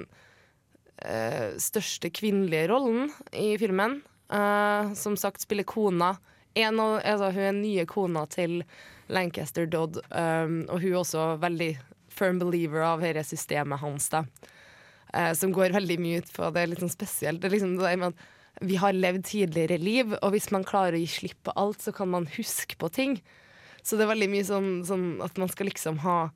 [1.02, 4.00] uh, største kvinnelige rollen i filmen.
[4.32, 6.16] Eh, som sagt spiller kona.
[6.54, 8.62] En av, altså, hun er nye kona til
[9.12, 11.68] Lancaster Dodd, um, og hun er også veldig
[12.16, 14.08] firm believer av dette systemet hans.
[14.12, 14.24] da.
[15.14, 17.40] Eh, som går veldig mye ut på Det litt sånn spesielt.
[17.40, 18.24] Det er liksom det med at
[18.64, 21.92] vi har levd tidligere liv, og hvis man klarer å gi slipp på alt, så
[21.92, 23.18] kan man huske på ting.
[23.84, 26.30] Så det er veldig mye sånn, sånn at man skal liksom ha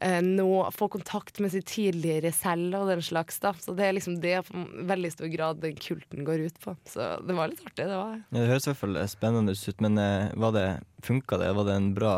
[0.00, 3.38] eh, nå få kontakt med sitt tidligere selv og den slags.
[3.44, 6.74] da Så det er liksom det i veldig stor grad den kulten går ut på.
[6.88, 7.84] Så det var litt artig.
[7.84, 10.66] Det var Ja, det høres i hvert fall spennende ut, men eh, var det,
[11.06, 11.52] funka det?
[11.60, 12.14] Var det en bra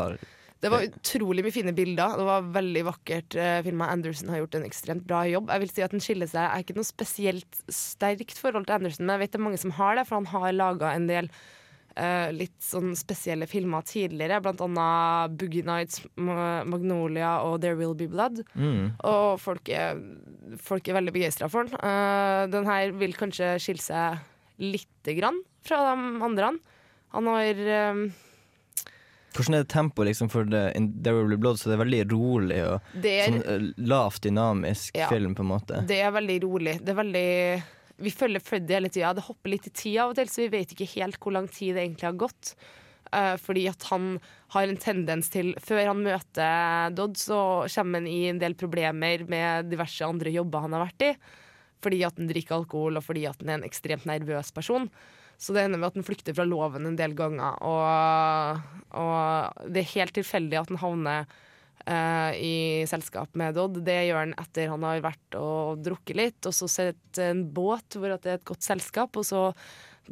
[0.63, 2.13] Det var utrolig mye fine bilder.
[2.19, 3.89] Det var veldig vakkert uh, filma.
[3.91, 5.51] Anderson har gjort en ekstremt bra jobb.
[5.51, 8.77] Jeg vil si at den skiller seg Jeg er ikke noe spesielt sterkt forhold til
[8.77, 11.09] Anderson, men jeg vet det er mange som har det, for han har laga en
[11.09, 11.29] del
[11.99, 18.07] uh, litt sånn spesielle filmer tidligere, blant annet Boogie Nights, Magnolia og There Will Be
[18.11, 18.45] Blood.
[18.55, 18.93] Mm.
[19.09, 19.99] Og folk er,
[20.63, 21.75] folk er veldig begeistra for den.
[21.83, 24.23] Uh, den her vil kanskje skille seg
[24.63, 26.53] lite grann fra de andre.
[27.13, 27.99] Han har eh,
[29.33, 31.57] Hvordan er det tempoet liksom, for The, There Will Be Blood?
[31.59, 35.07] Så det er veldig rolig og er- sånn eh, lavt dynamisk Ja.
[35.09, 35.81] film, på en måte.
[35.89, 36.77] Det er veldig rolig.
[36.83, 37.63] Det er veldig
[38.03, 39.13] Vi følger Freddy hele tida.
[39.13, 41.47] Det hopper litt i tid av og til, så vi vet ikke helt hvor lang
[41.47, 42.55] tid det egentlig har gått.
[43.13, 44.19] Uh, fordi at han
[44.55, 49.21] har en tendens til Før han møter Dodd, så kommer han i en del problemer
[49.29, 51.17] med diverse andre jobber han har vært i.
[51.83, 54.89] Fordi at han drikker alkohol, og fordi at han er en ekstremt nervøs person.
[55.43, 57.57] Så det ender med at han flykter fra loven en del ganger.
[57.67, 58.61] Og,
[58.95, 61.25] og det er helt tilfeldig at han havner
[61.83, 62.55] eh, i
[62.87, 63.81] selskap med Dodd.
[63.83, 67.97] Det gjør han etter han har vært og drukket litt, og så sett en båt
[67.97, 69.49] hvor det er et godt selskap, og så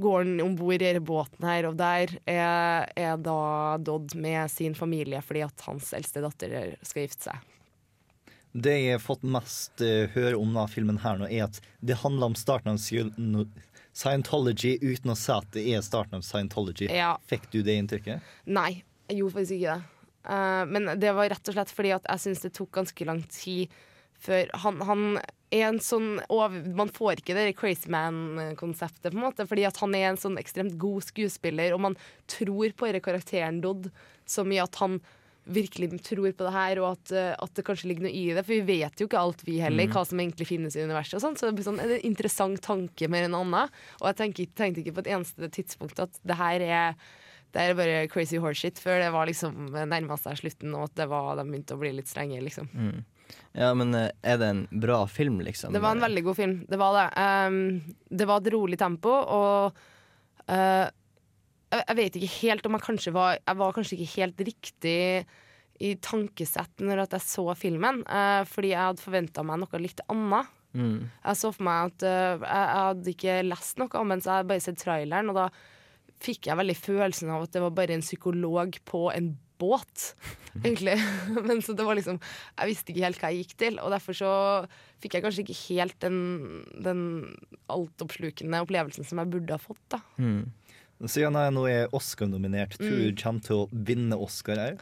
[0.02, 4.76] går han om bord i båten her, og der er, er da Dodd med sin
[4.76, 7.48] familie fordi at hans eldste datter skal gifte seg.
[8.52, 12.02] Det jeg har fått mest eh, høre om denne filmen her nå, er at det
[12.04, 13.48] handler om starten av no-
[13.92, 16.88] Scientology uten å si at det er starten av Scientology.
[16.92, 17.16] Ja.
[17.28, 18.34] Fikk du det inntrykket?
[18.48, 19.98] Nei, jeg gjorde faktisk ikke det.
[20.22, 23.24] Uh, men det var rett og slett fordi at jeg syns det tok ganske lang
[23.34, 23.72] tid
[24.22, 25.06] før han, han
[25.52, 29.80] er en sånn over, Man får ikke det Crazy Man-konseptet, på en måte, fordi at
[29.82, 31.98] han er en sånn ekstremt god skuespiller, og man
[32.30, 33.90] tror på denne karakteren Dodd
[34.30, 35.00] så mye at han
[35.50, 38.44] virkelig tror på det her, og at, eh, at det kanskje ligger noe i det.
[38.46, 39.94] For vi vet jo ikke alt, vi heller, Mm.
[39.94, 41.16] hva som egentlig finnes i universet.
[41.16, 41.40] og sånt.
[41.40, 43.72] Så det blir sånn, det en interessant tanke mer enn annet.
[44.02, 46.96] Og jeg tenkte, tenkte ikke på et eneste tidspunkt at det her er
[47.52, 51.10] det er bare crazy horseshit, før det var liksom nærma seg slutten, og at det
[51.12, 52.70] var, de begynte å bli litt strenge, liksom.
[52.72, 53.04] Mm.
[53.56, 55.74] Ja, men eh, er det en bra film, liksom?
[55.74, 56.66] Det var en veldig god film.
[56.70, 57.08] Det var det.
[57.20, 59.76] Um, det var et rolig tempo, og
[60.48, 60.88] uh,
[61.72, 65.00] jeg, vet ikke helt om jeg kanskje var Jeg var kanskje ikke helt riktig
[65.82, 70.50] i tankesett når jeg så filmen, uh, fordi jeg hadde forventa meg noe litt annet.
[70.78, 71.08] Mm.
[71.10, 74.30] Jeg så for meg at uh, jeg, jeg hadde ikke lest noe om den, så
[74.30, 75.48] jeg hadde bare sett traileren, og da
[76.22, 79.32] fikk jeg veldig følelsen av at det var bare en psykolog på en
[79.62, 80.06] båt,
[80.64, 80.96] egentlig.
[81.50, 84.18] Men så det var liksom Jeg visste ikke helt hva jeg gikk til, og derfor
[84.18, 84.32] så
[85.02, 86.18] fikk jeg kanskje ikke helt den,
[86.78, 87.04] den
[87.74, 90.02] altoppslukende opplevelsen som jeg burde ha fått, da.
[90.22, 90.44] Mm.
[91.10, 93.18] Siden jeg nå er Oscar-nominert, tror du Mm.
[93.18, 94.82] kommer til å vinne Oscar òg?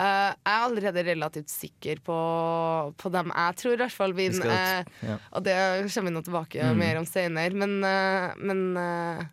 [0.00, 2.14] Uh, jeg er allerede relativt sikker på,
[2.96, 4.46] på dem jeg tror i hvert fall vinner.
[4.48, 5.16] Eh, ja.
[5.36, 5.56] Og det
[5.92, 6.78] kommer vi nå tilbake Mm.
[6.78, 7.52] mer om senere.
[7.52, 9.24] Men, uh, men eh,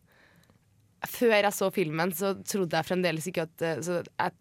[1.08, 4.32] før jeg så filmen, så trodde jeg fremdeles ikke at eh, så jeg,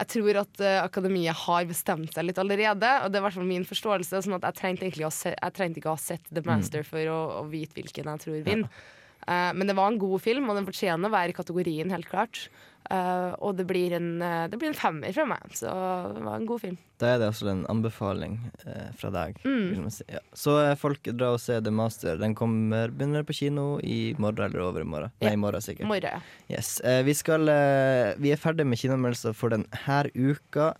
[0.00, 3.38] jeg tror at eh, akademiet har bestemt seg litt allerede, og det er i hvert
[3.38, 4.24] fall min forståelse.
[4.26, 7.18] Sånn at jeg trengte se, jeg trengte ikke å ha sett The Master for å,
[7.44, 8.66] å vite hvilken jeg tror vinner.
[8.66, 8.92] Eh,
[9.26, 12.46] men det var en god film, og den fortjener å være i kategorien, helt klart.
[12.90, 15.70] Eh, og det blir, en, eh, det blir en femmer fra meg, så
[16.14, 16.76] det var en god film.
[17.00, 19.40] Da er det altså en anbefaling eh, fra deg.
[19.44, 19.88] Mm.
[19.90, 20.06] si.
[20.12, 20.22] Ja.
[20.36, 22.20] Så eh, folk dra og se The Master.
[22.20, 25.14] Den kommer, begynner på kino i morgen eller over i morgen.
[25.24, 25.90] Nei, i morgen sikkert.
[25.90, 26.54] Morgen, ja.
[26.58, 26.78] Yes.
[26.86, 30.72] Eh, vi, skal, eh, vi er ferdig med kinoanmeldelser for denne uka.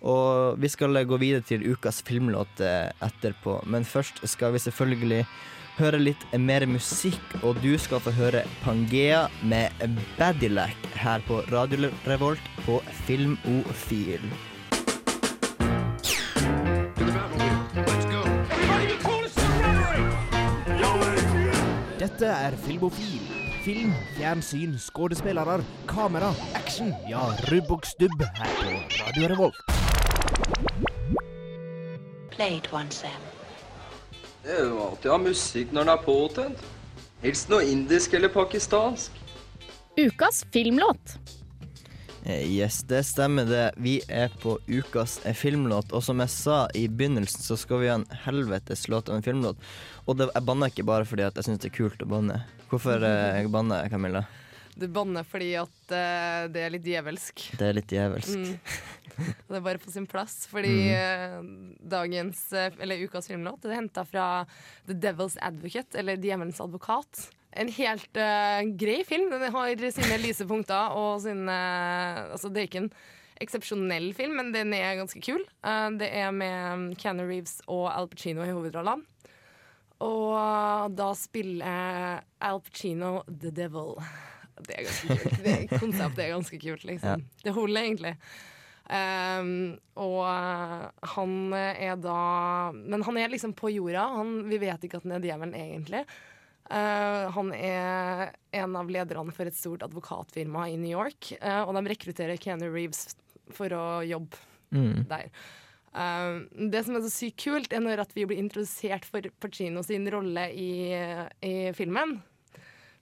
[0.00, 3.60] Og vi skal eh, gå videre til ukas filmlåt eh, etterpå.
[3.68, 5.24] Men først skal vi selvfølgelig
[5.80, 9.72] høre litt mer musikk, og du skal få høre Pangea med
[10.18, 14.24] Badilac her på Radio Revolt på Filmofil.
[22.00, 23.24] Dette er Filmofil.
[23.64, 26.94] Film, fjernsyn, skuespillere, kamera, action.
[27.08, 29.60] Ja, rubb og stubb her på Radio Revolt.
[32.30, 33.39] Play it once, Sam.
[34.44, 36.62] Det er jo alltid å ha musikk når den er påtent.
[37.20, 39.18] Helst noe indisk eller pakistansk.
[40.00, 41.18] Ukas filmlåt.
[42.24, 43.66] Eh, Yes, det stemmer det.
[43.76, 47.88] Vi er på ukas eh, filmlåt, og som jeg sa i begynnelsen, så skal vi
[47.92, 49.60] ha en helvetes låt av en filmlåt.
[50.06, 52.42] Og det, jeg banner ikke bare fordi at jeg syns det er kult å banne.
[52.72, 54.24] Hvorfor eh, banner jeg, Camilla?
[54.78, 57.46] Du banner fordi at uh, det er litt djevelsk.
[57.58, 58.38] Det er litt djevelsk.
[58.38, 58.58] Mm.
[59.50, 60.94] Det er bare på sin plass, fordi Mm.
[60.96, 64.46] eh, dagens, eh, eller ukas filmlåt det er henta fra
[64.86, 67.26] The Devil's Advocate, eller Djevelens advokat.
[67.52, 69.28] En helt uh, grei film.
[69.34, 71.52] Den har sine lyse punkter og sine
[72.30, 72.92] Altså, det er ikke en
[73.42, 75.42] eksepsjonell film, men den er ganske kul.
[75.66, 79.04] Uh, det er med Keanu Reeves og Al Pacino i hovedrollene.
[80.00, 83.98] Og da spiller Al Pacino The Devil.
[84.66, 85.36] Det er ganske kult.
[85.44, 87.24] Det konseptet er ganske kult, liksom.
[87.44, 88.14] Det holder egentlig.
[88.90, 94.08] Um, og uh, han er da Men han er liksom på jorda.
[94.16, 96.02] Han, vi vet ikke at han er djevelen egentlig.
[96.70, 101.74] Uh, han er en av lederne for et stort advokatfirma i New York, uh, og
[101.78, 103.08] de rekrutterer Keanu Reeves
[103.54, 104.38] for å jobbe
[104.70, 105.02] Mm.
[105.10, 105.30] der.
[105.90, 109.82] Uh, det som er så sykt kult, er når at vi blir introdusert for Pacino
[109.82, 110.94] sin rolle i,
[111.42, 112.20] i filmen.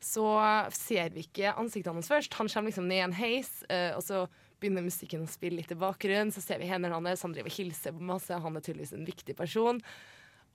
[0.00, 0.26] Så
[0.74, 2.36] ser vi ikke ansiktene hans først.
[2.38, 4.26] Han kommer liksom ned i en heis, eh, og så
[4.60, 6.30] begynner musikken å spille litt i bakgrunnen.
[6.34, 8.38] Så ser vi hendene hans, han driver og hilser på masse.
[8.44, 9.82] Han er tydeligvis en viktig person.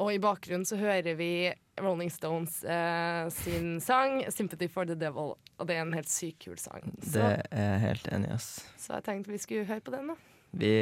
[0.01, 5.35] Og i bakgrunnen så hører vi Rolling Stones eh, sin sang 'Sympathy for the Devil'.
[5.59, 6.81] Og det er en helt sykt kul sang.
[6.99, 8.65] Så, Det er jeg helt enig i, ass.
[8.77, 10.15] så jeg tenkte vi skulle høre på den, da.
[10.53, 10.73] Vi,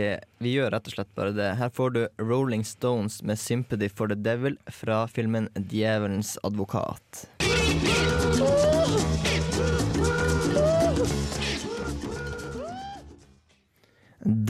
[0.44, 1.56] vi gjør rett og slett bare det.
[1.56, 7.28] Her får du Rolling Stones med 'Sympathy for the Devil' fra filmen 'Djevelens advokat'.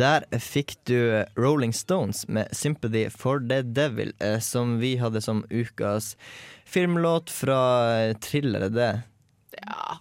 [0.01, 5.45] Der fikk du Rolling Stones med 'Sympathy for the Devil', eh, som vi hadde som
[5.49, 6.17] ukas
[6.65, 9.03] filmlåt fra thriller, thrillere, det.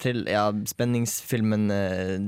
[0.01, 2.19] Trill, ja, spenningsfilmen eh,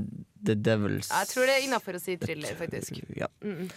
[0.45, 1.09] 'The Devils'.
[1.11, 2.99] Jeg tror det er innafor å si thriller, faktisk.
[3.15, 3.27] Ja.
[3.43, 3.69] Mm.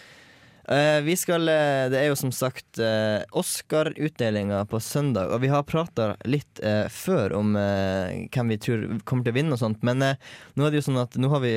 [0.67, 5.51] Eh, vi skal, eh, det er jo som sagt uh, Oscar-utdelinga på søndag, og vi
[5.51, 9.61] har prata litt eh, før om eh, hvem vi tror kommer til å vinne og
[9.61, 10.19] sånt, men eh,
[10.59, 11.53] nå er det jo sånn at nå har vi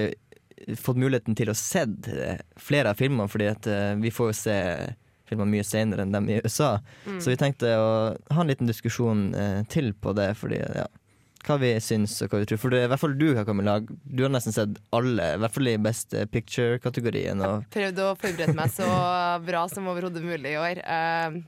[0.78, 4.58] fått muligheten til å eh, flere av filmene, fordi at eh, vi får jo se
[5.30, 6.76] filmer mye senere enn dem i USA.
[7.06, 7.18] Mm.
[7.22, 10.86] Så vi tenkte å ha en liten diskusjon eh, til på det, fordi ja,
[11.46, 12.60] hva vi syns og hva vi tror.
[12.62, 15.70] For det i hvert fall du, Camilla, du har nesten sett alle, i hvert fall
[15.72, 17.40] i Best Picture-kategorien.
[17.46, 18.88] Og Prøvd å forberede meg så
[19.46, 20.82] bra som overhodet mulig i år.
[20.84, 21.40] Eh,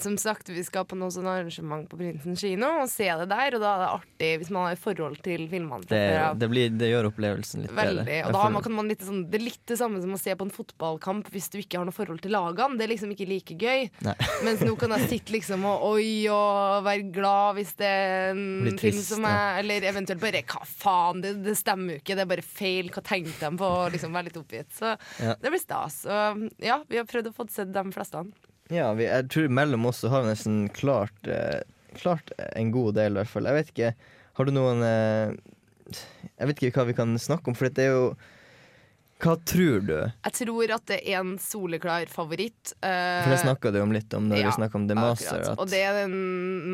[0.00, 3.56] som sagt, vi skal på noe sånn arrangement på Prinsen kino og se det der,
[3.58, 5.84] og da er det artig hvis man har forhold til filmene.
[5.90, 6.00] det,
[6.40, 8.04] det, blir, det gjør opplevelsen litt Veldig.
[8.06, 8.20] bedre.
[8.30, 10.32] Og da man, kan man litt sånn, det er litt det samme som å se
[10.38, 12.78] på en fotballkamp hvis du ikke har noe forhold til lagene.
[12.80, 13.84] Det er liksom ikke like gøy.
[14.06, 14.14] Nei.
[14.48, 18.42] Mens nå kan jeg sitte liksom og oi og være glad hvis det er en
[18.64, 22.16] Blir film trist, som er Eller eventuelt bare hva faen, det, det stemmer jo ikke,
[22.16, 22.88] det er bare feil.
[22.96, 23.68] Hva tenkte de på?
[23.82, 24.72] Og liksom være litt oppgitt.
[24.72, 25.36] Så Ja.
[25.36, 26.00] det blir stas.
[26.08, 28.24] Og ja, vi har prøvd å få sett de fleste.
[28.72, 31.60] Ja, vi, jeg tror mellom oss så har vi nesten klart, eh,
[32.00, 33.48] klart en god del, i hvert fall.
[33.50, 33.94] Jeg vet ikke,
[34.38, 35.34] har du noen eh,
[36.38, 38.06] Jeg vet ikke hva vi kan snakke om, for det er jo
[39.22, 39.92] Hva tror du?
[40.24, 42.72] Jeg tror at det er en soleklar favoritt.
[42.82, 45.44] eh, For det snakka du om litt om når ja, vi snakka om The Master.
[45.62, 46.16] Og det er den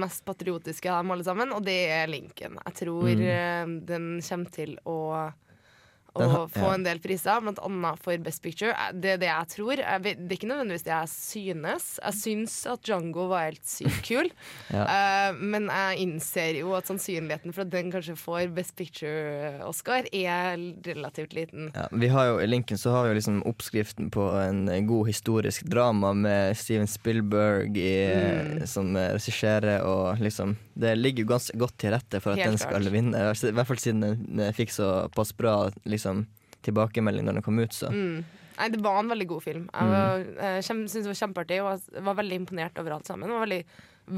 [0.00, 2.56] mest patriotiske av dem alle sammen, og det er Lincoln.
[2.64, 3.26] Jeg tror Mm.
[3.26, 4.96] eh, den kommer til å
[6.26, 8.70] har- få en del priser, blant annet for Best Picture.
[8.72, 9.76] Eh, Det er det jeg tror.
[9.78, 11.98] Jeg vet, det er ikke nødvendigvis det jeg synes.
[12.02, 14.31] Jeg syns at Django var helt sykt kul.
[14.88, 20.57] Eh, men jeg innser jo at sannsynligheten for at den kanskje får Best Picture-Oscar, er
[20.87, 21.70] relativt liten.
[21.74, 25.07] ja, vi har jo, I Lincoln så har vi jo liksom oppskriften på en god
[25.09, 28.66] historisk drama med Steven Spielberg i, Mm.
[28.66, 32.59] som regisserer, og liksom Det ligger jo ganske godt til rette for at Helt den
[32.59, 32.92] skal klart.
[32.92, 33.18] vinne.
[33.18, 36.07] I hvert fall siden den fikk såpass bra liksom,
[36.66, 37.90] tilbakemelding når den kom ut, så.
[37.92, 38.24] Mm.
[38.58, 39.68] Nei, det var en veldig god film.
[39.70, 40.38] Jeg Mm.
[40.42, 43.28] eh, syntes det var kjempeartig og jeg var veldig imponert over alt sammen.
[43.28, 43.64] Det var en veldig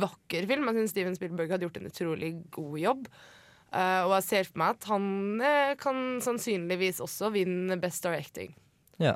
[0.07, 0.65] vakker film.
[0.71, 3.07] Jeg syns Steven Spielberg hadde gjort en utrolig god jobb.
[3.71, 5.05] Uh, og jeg ser for meg at han
[5.47, 8.55] eh, kan sannsynligvis også vinne Best Directing.
[8.99, 9.13] Ja.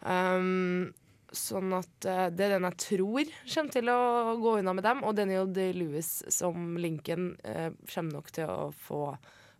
[0.00, 0.94] Um,
[1.36, 3.98] sånn at uh, det er den jeg tror kommer til å
[4.40, 5.02] gå unna med dem.
[5.04, 9.02] Og Daniel Day-Lewis som Lincoln uh, kommer nok til å få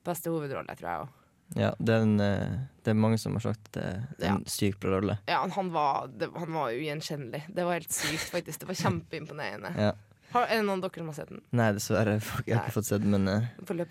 [0.06, 1.16] beste hovedrolle, tror jeg òg.
[1.58, 5.18] Ja, den, eh, det er mange som har sagt det er en sykt bra rolle.
[5.26, 7.42] Ja, han var, det, han var ugjenkjennelig.
[7.48, 8.60] Det var helt sykt, faktisk.
[8.60, 9.72] Det var kjempeimponerende.
[9.76, 9.90] Ja.
[10.30, 11.40] Har, er det noen av dere som har sett den?
[11.58, 12.12] Nei, dessverre.
[12.46, 13.48] Jeg har ikke fått sett den, men eh,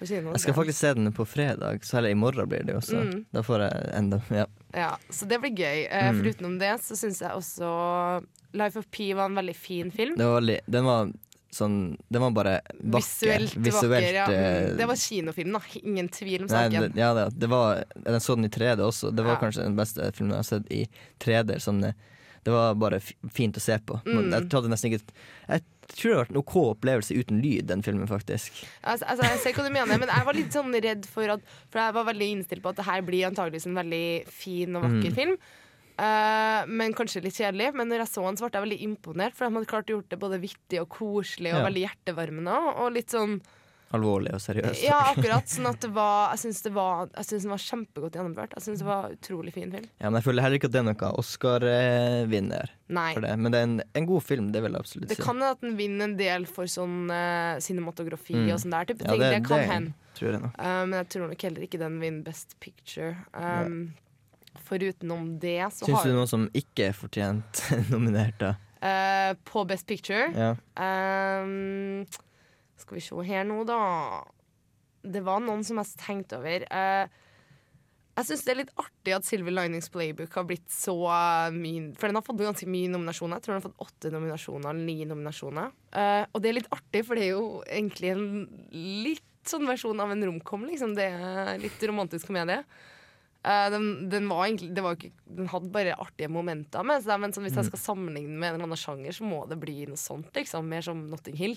[0.08, 0.32] kino?
[0.32, 3.02] jeg skal faktisk se den på fredag, så eller i morgen blir det jo, så
[3.04, 3.26] Mm.
[3.36, 4.46] da får jeg enda Ja.
[4.74, 5.88] Ja, så det blir gøy.
[5.92, 6.22] Eh, Mm.
[6.24, 10.16] Foruten det så syns jeg også Life of Pi var en veldig fin film.
[10.18, 11.12] Det var veldig Den var
[11.52, 13.48] sånn Den var bare vakker.
[13.50, 14.14] Visuelt, vakker.
[14.14, 14.26] Ja.
[14.30, 15.62] eh, Det var kinofilm, da.
[15.84, 16.92] Ingen tvil om Nei, saken.
[16.94, 19.12] det, ja, det, det var Jeg så den i 3D også.
[19.16, 19.40] Det var Ja.
[19.42, 20.88] kanskje den beste filmen jeg har sett i
[21.20, 21.58] 3D.
[21.60, 21.82] Sånn,
[22.44, 23.00] det var bare
[23.34, 24.00] fint å se på.
[24.06, 24.32] Mm.
[24.32, 25.02] Jeg hadde nesten ikke
[25.50, 28.52] Jeg tror det har vært en OK opplevelse uten lyd, den filmen, faktisk.
[28.84, 31.42] Altså, altså, jeg ser hva du mener, men jeg var litt sånn redd for at
[31.72, 34.84] For jeg var veldig innstilt på at det her blir antageligvis en veldig fin og
[34.86, 35.16] vakker Mm.
[35.16, 35.38] film.
[36.00, 37.74] Eh, men kanskje litt kjedelig.
[37.76, 39.98] Men når jeg så den, så ble jeg veldig imponert, for de hadde klart å
[40.00, 41.66] gjort det både vittig og koselig og Ja.
[41.70, 42.60] veldig hjertevarmende.
[42.80, 43.42] Og litt sånn
[43.92, 44.84] Alvorlig og seriøst.
[44.86, 45.48] Ja, akkurat.
[45.50, 48.52] Sånn at det var Jeg syns det var den var kjempegodt gjennomført.
[48.54, 49.88] Jeg syns det var utrolig fin film.
[49.98, 53.32] Ja, men jeg føler heller ikke at det er noe Oscar-vinner for det.
[53.40, 55.62] Men det er en, en god film, det vil jeg absolutt Det kan hende at
[55.66, 58.52] den vinner en del for sånn uh, cinematografi Mm.
[58.54, 59.20] og sånn der type Ja, ting.
[59.22, 59.94] det- Det, kan hende.
[60.22, 63.18] Eh, men jeg tror nok heller ikke den vinner Best Picture.
[63.34, 63.96] Um,
[64.70, 67.64] Forutenom det så Syns har du noen som ikke er fortjent
[67.94, 68.56] nominert, da?
[68.80, 70.54] Uh, På Best Picture Ja.
[71.44, 72.06] um,
[72.80, 73.80] Skal vi se her nå, da.
[75.04, 76.64] Det var noen som jeg tenkte over.
[76.72, 77.10] Uh,
[78.20, 81.94] jeg syns det er litt artig at Silver Linings Playbook har blitt så eh, mye
[81.96, 83.40] For den har fått ganske mye nominasjoner.
[83.40, 85.72] Jeg tror den har fått åtte nominasjoner, eller ni nominasjoner.
[85.96, 88.26] Uh, og det er litt artig, for det er jo egentlig en
[89.06, 90.98] litt sånn versjon av en romcom, liksom.
[91.00, 92.60] Det er litt romantisk komedie.
[93.40, 97.22] Eh, den, den, var egentlig, det var ikke, den hadde bare artige momenter med seg,
[97.24, 97.70] men hvis jeg Mm.
[97.72, 100.34] skal sammenligne den med en eller annen sjanger, så må det bli noe sånt.
[100.36, 101.56] Liksom, mer som Notting Hill.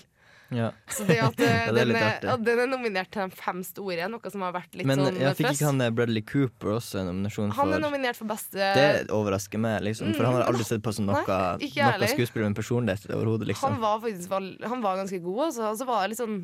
[0.53, 0.69] Ja.
[0.87, 3.35] Så det at eh, Ja, det er den, er, ja, den er nominert til de
[3.35, 6.75] fem store, noe som har vært litt Men sånn jeg fikk ikke han Bradley Cooper
[6.77, 10.13] også en nominasjon for Han er nominert for beste Det overrasker meg, liksom.
[10.13, 13.79] For han har aldri sett på som noe, noe skuespiller med personlighet overhodet, Han liksom.
[13.81, 15.71] var faktisk Han var ganske god, altså.
[15.71, 16.37] Og så var det litt sånn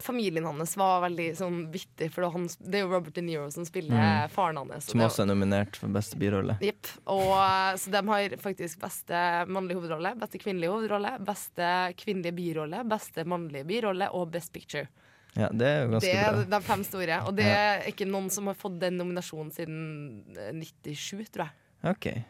[0.00, 3.64] Familien hans var veldig sånn vittig, for han, det er jo Robert De Niro som
[3.68, 4.30] spiller Mm.
[4.30, 4.86] faren hans.
[4.90, 6.58] Som også er nominert for beste birolle.
[6.60, 6.86] Jepp.
[7.06, 9.12] Eh, Så de har faktisk beste
[9.46, 11.68] mannlige hovedrolle, beste kvinnelige hovedrolle, beste
[12.00, 14.88] kvinnelige birolle, beste mannlige birolle og Best Picture.
[15.36, 16.58] Ja, det er jo ganske Det er bra.
[16.58, 17.20] de fem store.
[17.28, 17.76] Og det Ja.
[17.78, 21.52] er ikke noen som har fått den nominasjonen siden eh, 97, tror jeg.
[21.84, 22.02] OK.
[22.04, 22.24] Det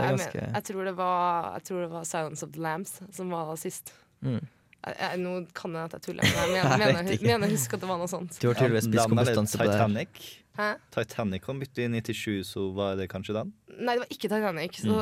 [0.00, 3.00] er Jeg, men, jeg, tror det var, jeg tror det var Silence of the Lambs
[3.12, 3.92] som var sist.
[4.22, 4.40] mm.
[4.84, 7.84] Jeg, nå kan jeg at jeg tuller, men jeg mener, Jeg mener, mener husker at
[7.84, 8.36] det var noe sånt.
[8.40, 9.46] Du har tydeligvis spist Blant på det.
[9.54, 10.24] Titanic.
[10.58, 10.68] Hæ?
[10.94, 13.54] Titanic kom ut i 97, så var det kanskje den?
[13.78, 14.78] Nei, det var ikke Titanic.
[14.84, 14.98] Så,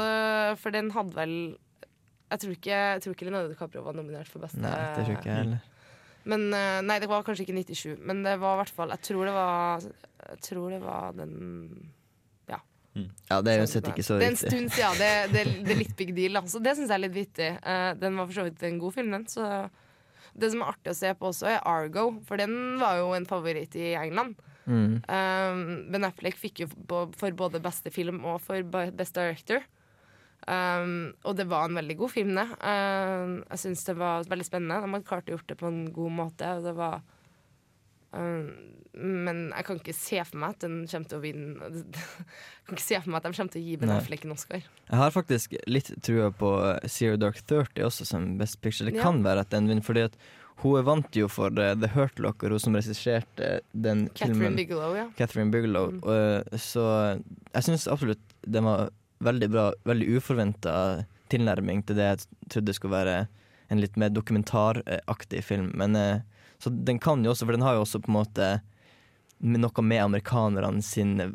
[0.63, 1.35] For den hadde vel
[2.33, 5.19] Jeg tror ikke, jeg tror ikke Leonardo DiCaprio var nominert for beste Nei, det tror
[5.19, 5.67] ikke jeg heller.
[6.33, 9.05] Men eh, Nei, det var kanskje ikke 97, men det var i hvert fall Jeg
[9.11, 11.35] tror det var Jeg tror det var den
[12.93, 13.05] Ja.
[13.31, 14.99] Ja, det er jo uansett ikke så det er en stund siden.
[15.01, 16.37] Det, det, det er litt big deal.
[16.37, 16.45] Da.
[16.51, 17.51] Så det syns jeg er litt vittig.
[17.65, 19.29] Uh, den var for så vidt en god film, den.
[19.33, 19.47] Så
[20.33, 22.09] det som er artig å se på også, er Argo.
[22.29, 24.37] For den var jo en favoritt i England.
[24.65, 25.01] Mm.
[25.09, 26.69] Um, ben Affleck fikk jo
[27.19, 29.65] for både beste film og for best director.
[30.43, 32.49] Um, og det var en veldig god film, det.
[32.61, 34.81] Um, jeg syns det var veldig spennende.
[34.83, 36.55] De hadde klart å gjort det på en god måte.
[36.59, 37.03] Og det var
[38.13, 42.77] Men jeg kan ikke se for meg at den kommer til å vinne Jeg kan
[42.77, 43.93] ikke se for meg at de kommer til å gi Ben.
[43.95, 44.67] Affleck en Oscar.
[44.91, 46.51] Jeg har faktisk litt trua på
[46.93, 48.91] Zero Dark 30 også som Best Picture.
[48.91, 49.07] Det Ja.
[49.09, 50.19] kan være at den vinner, fordi at
[50.63, 54.57] hun vant jo for eh, The Hurt Locker, hun som regisserte den Catherine filmen.
[54.61, 55.07] Bigelow, ja.
[55.19, 55.89] Catherine Bigelow.
[55.97, 56.03] Mm.
[56.53, 56.85] Eh, så
[57.55, 58.91] jeg syns absolutt den var
[59.25, 63.17] veldig bra, veldig uforventa tilnærming til det jeg trodde skulle være
[63.73, 65.73] en litt mer dokumentaraktig film.
[65.81, 66.21] Men eh,
[66.63, 68.49] Så den kan jo også, for den har jo også på en måte
[69.43, 71.33] med noe med amerikanerne sine,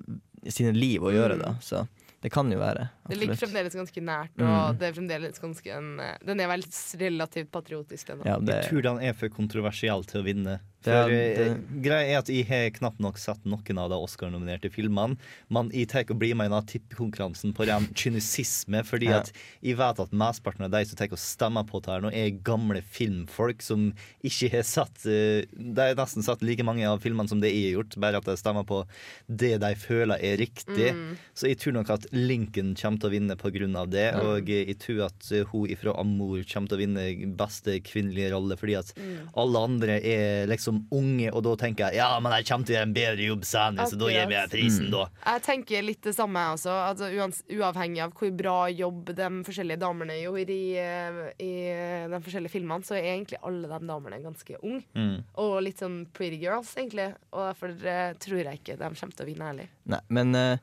[0.47, 1.41] sine liv å gjøre, Mm.
[1.43, 1.53] da.
[1.59, 1.82] Så
[2.23, 2.88] det kan jo være.
[3.10, 4.78] Det ligger fremdeles ganske nært, og Mm.
[4.80, 8.22] det er fremdeles ganske en, eh, Den er vel relativt patriotisk, den.
[8.26, 10.60] Ja, det- Jeg tror den er for kontroversiell til å vinne.
[10.82, 13.89] For Det er- eh, det- greia er at jeg har knapt nok sett noen av
[13.89, 15.18] de Oscar-nominerte filmene.
[15.49, 19.20] Men jeg tar å bli med i denne tippekonkurransen på ren kynisisme, fordi Ja.
[19.20, 19.32] at
[19.62, 22.32] jeg vet at mesteparten av de som tar og stemmer på det her nå, er
[22.43, 23.93] gamle filmfolk som
[24.24, 27.74] ikke har sett eh, De har nesten sett like mange av filmene som det jeg
[27.74, 28.86] har gjort, bare at de stemmer på
[29.30, 30.93] det de føler er riktig.
[30.93, 31.18] Mm.
[31.36, 34.20] Så jeg tror nok at Lincoln kommer til å vinne av det, Ja.
[34.22, 38.32] og eh, jeg tror at eh, hun fra Amor kommer til å vinne beste kvinnelige
[38.34, 39.30] rolle, fordi at Mm.
[39.36, 42.78] alle andre er liksom unge, og da tenker jeg ja, men jeg kommer til å
[42.78, 45.04] gjøre en bedre jobb senere, så da gir jeg prisen, prisen, da.
[45.26, 46.76] Jeg tenker litt det samme, jeg også.
[46.88, 51.52] Altså, uans uavhengig av hvor bra jobb de forskjellige damene gjorde i, eh, i
[52.10, 54.84] de forskjellige filmene, så er egentlig alle de damene ganske unge.
[54.95, 55.24] Mm.
[55.38, 57.14] Og litt sånn pretty girls, egentlig.
[57.34, 57.74] Og derfor
[58.20, 59.68] tror jeg ikke de kommer til å vinne heller.
[59.86, 60.58] Nei, men eh,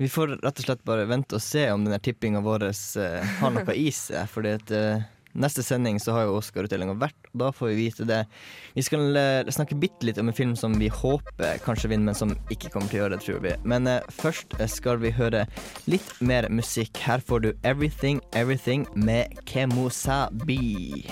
[0.00, 3.50] vi får rett og slett bare vente og se om denne tippinga vår eh, har
[3.52, 4.30] noe i seg.
[4.32, 5.02] Fordi at eh,
[5.36, 8.22] neste sending så har jo Oscar-utdelinga vært, og da får vi vite det.
[8.78, 12.16] Vi skal eh, snakke bitte litt om en film som vi håper kanskje vinner, men
[12.16, 13.52] som ikke kommer til å gjøre det, tror vi.
[13.68, 13.92] Men
[14.22, 15.44] først skal vi høre
[15.84, 16.96] litt mer musikk.
[17.04, 21.04] Her får du Everything Everything med Kemosabi.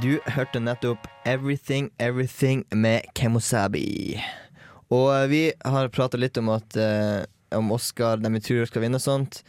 [0.00, 4.14] Du hørte nettopp Everything Everything med Kemosabi.
[4.92, 7.24] Og eh, vi har prata litt om, at, eh,
[7.58, 9.40] om Oscar, dem vi tror skal vinne og sånt.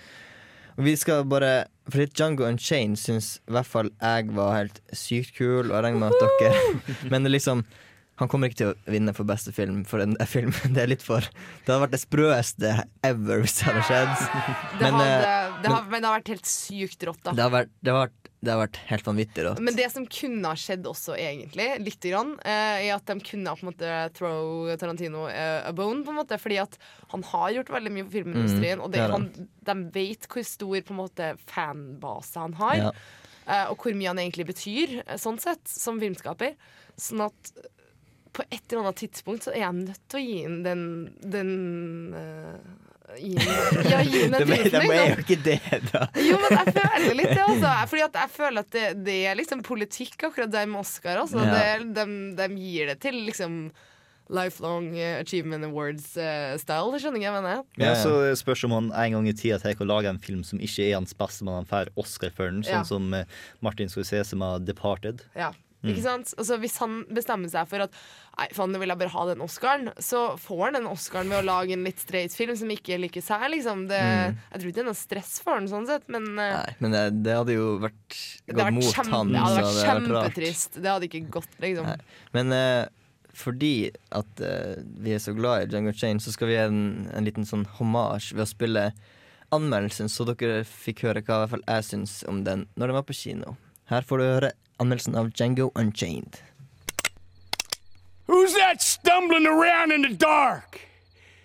[0.73, 4.79] Og vi skal bare For litt Django Unchained syns i hvert fall jeg var helt
[4.95, 7.65] sykt kul, og jeg regner med at dere Men liksom
[8.21, 10.51] Han kommer ikke til å vinne for beste film for en en film.
[10.75, 14.11] Det er litt for Det hadde vært det sprøeste ever hvis det hadde skjedd.
[14.79, 17.33] Det, Men, hadde, det det, har, men det har vært helt sykt rått, da.
[17.37, 19.61] det, har vært, det, har vært, det har vært helt vanvittig rått.
[19.63, 23.53] Men det som kunne ha skjedd også, egentlig, lite grann, eh, er at de kunne
[23.55, 26.39] på en måte throw Tarantino eh, a bone, på en måte.
[26.41, 26.77] Fordi at
[27.13, 29.27] han har gjort veldig mye for filmindustrien, Mm, og det, han,
[29.69, 32.75] de vet hvor stor på en måte fanbase han har.
[32.81, 32.91] Ja.
[33.45, 36.57] eh, og hvor mye han egentlig betyr, eh, sånn sett, som filmskaper.
[36.99, 37.69] Sånn at eh,
[38.33, 40.87] på et eller annet tidspunkt så er jeg nødt til å gi inn den,
[41.21, 41.53] den
[42.17, 42.79] uh
[43.19, 45.09] Gi ham ja, gi meg det prisen, de er liksom.
[45.11, 46.03] jo ikke det, da.
[46.17, 47.71] Jo, men jeg føler litt det, altså.
[47.91, 51.19] Fordi at jeg føler at det, det er liksom politikk akkurat der med Oscar.
[51.23, 51.41] Altså.
[51.43, 51.57] Ja.
[51.83, 52.05] Det, de,
[52.39, 53.57] de gir det til liksom
[54.33, 54.87] Lifelong
[55.19, 57.01] Achievement Awards-style.
[57.03, 57.65] skjønner jeg hva jeg mener?
[57.81, 60.61] Ja, så spørs om han en gang i tida tar å lage en film som
[60.63, 62.87] ikke er hans beste, men han får Oscar for den, sånn Ja.
[62.87, 63.27] som eh,
[63.61, 65.27] Martin Scorsese med 'Departed'.
[65.37, 65.51] Ja.
[65.83, 65.89] Mm.
[65.91, 66.29] Ikke sant?
[66.39, 67.95] Altså, hvis han bestemmer seg for at
[68.33, 71.43] Nei, faen, nå vil jeg bare ha den Oscaren, så får han den Oscaren ved
[71.43, 73.43] å lage en litt straight film som ikke liker seg.
[73.53, 73.83] Liksom.
[73.91, 74.39] Det, Mm.
[74.49, 76.95] Jeg tror ikke det er noe stress for han, sånn sett, men eh, Nei, men
[76.95, 78.17] det, det hadde jo vært
[78.47, 79.31] gått mot kjempe, han.
[79.35, 80.79] det hadde vært det kjempetrist.
[80.79, 81.89] Det hadde ikke gått, liksom.
[81.91, 82.17] Nei.
[82.33, 82.83] Men uh,
[83.37, 83.73] fordi
[84.13, 84.73] at uh,
[85.03, 86.81] vi er så glad i Django Chain, så skal vi gi en,
[87.13, 88.87] en liten sånn hommage ved å spille
[89.53, 92.97] anmeldelsen, så dere fikk høre hva i hvert fall jeg syns om den når den
[92.97, 93.57] var på kino.
[93.91, 94.51] Her får du høre
[94.83, 96.37] anmeldelsen av Django Unchained.
[98.27, 100.79] Who's that stumbling around in the dark?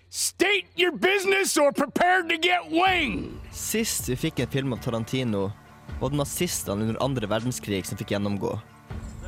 [0.09, 3.39] State your business or prepare to get winged.
[3.51, 5.51] Sist vi fikk en film av Tarantino,
[5.99, 8.55] var det nazistene under andre verdenskrig som fikk gjennomgå.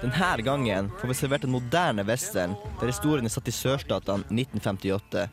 [0.01, 5.27] Denne gangen får vi servert en moderne western der historien er satt i sørstatene 1958,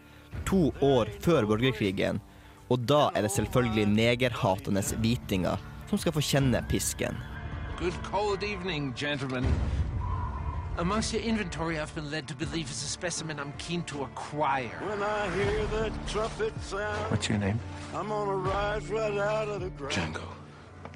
[0.45, 2.21] to år før borgerkrigen.
[2.69, 5.57] Og da er det selvfølgelig negerhatende hvitinger
[5.89, 7.17] som skal få kjenne pisken.
[7.81, 9.47] Good cold evening, gentlemen.
[10.79, 14.81] Amongst your inventory, I've been led to believe is a specimen I'm keen to acquire.
[14.83, 17.61] When I hear the trumpet sound, What's your name?
[17.95, 19.93] I'm gonna rise right out of the ground.
[19.95, 20.27] Django.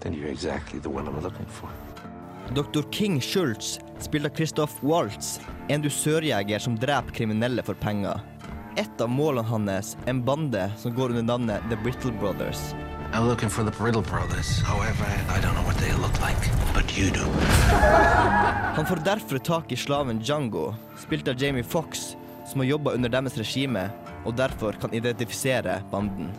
[0.01, 1.71] Then you're exactly the one I'm looking for.
[2.53, 2.83] Dr.
[2.91, 8.19] King Schultz, spilt av Christoph Waltz, en dusørjeger som dreper kriminelle for penger.
[8.77, 12.75] Et av målene hans er en bande som går under navnet The Brittle Brothers.
[13.15, 14.63] I'm looking for the Riddle Brothers.
[14.63, 16.41] However, I don't know what they look like,
[16.75, 17.27] but you do.
[18.75, 23.09] Han får derfor tak i slaven Django, spilt av Jamie Fox, som har jobba under
[23.09, 23.91] deres regime,
[24.25, 26.31] og derfor kan identifisere banden.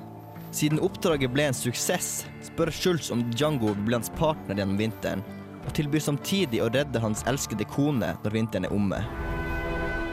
[0.52, 5.22] Siden oppdraget ble en suksess, spør Schultz om Django vil bli hans partner gjennom vinteren,
[5.68, 9.04] og tilbyr samtidig å redde hans elskede kone når vinteren er omme.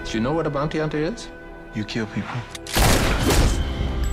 [0.05, 1.31] Do you know what a bounty hunter is?
[1.75, 2.37] You kill people.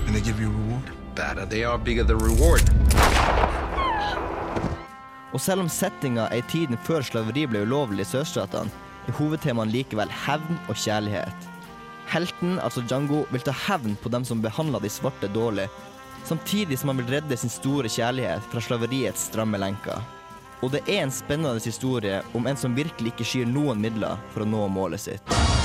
[0.07, 1.06] And they give you a reward?
[1.18, 2.61] Better they are, bigger the reward.
[5.34, 8.70] Og selv om settinga er i tiden før slaveri ble ulovlig i sørstatene,
[9.09, 11.47] er hovedtemaene likevel hevn og kjærlighet.
[12.11, 15.65] Helten, altså Django, vil ta hevn på dem som behandla de svarte dårlig,
[16.30, 20.05] samtidig som han vil redde sin store kjærlighet fra slaveriets stramme lenker.
[20.61, 24.45] Og det er en spennende historie om en som virkelig ikke skyr noen midler for
[24.45, 25.56] å nå målet sitt.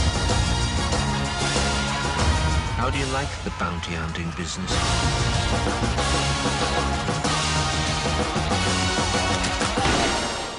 [2.83, 4.73] How do you like the bounty hunting business?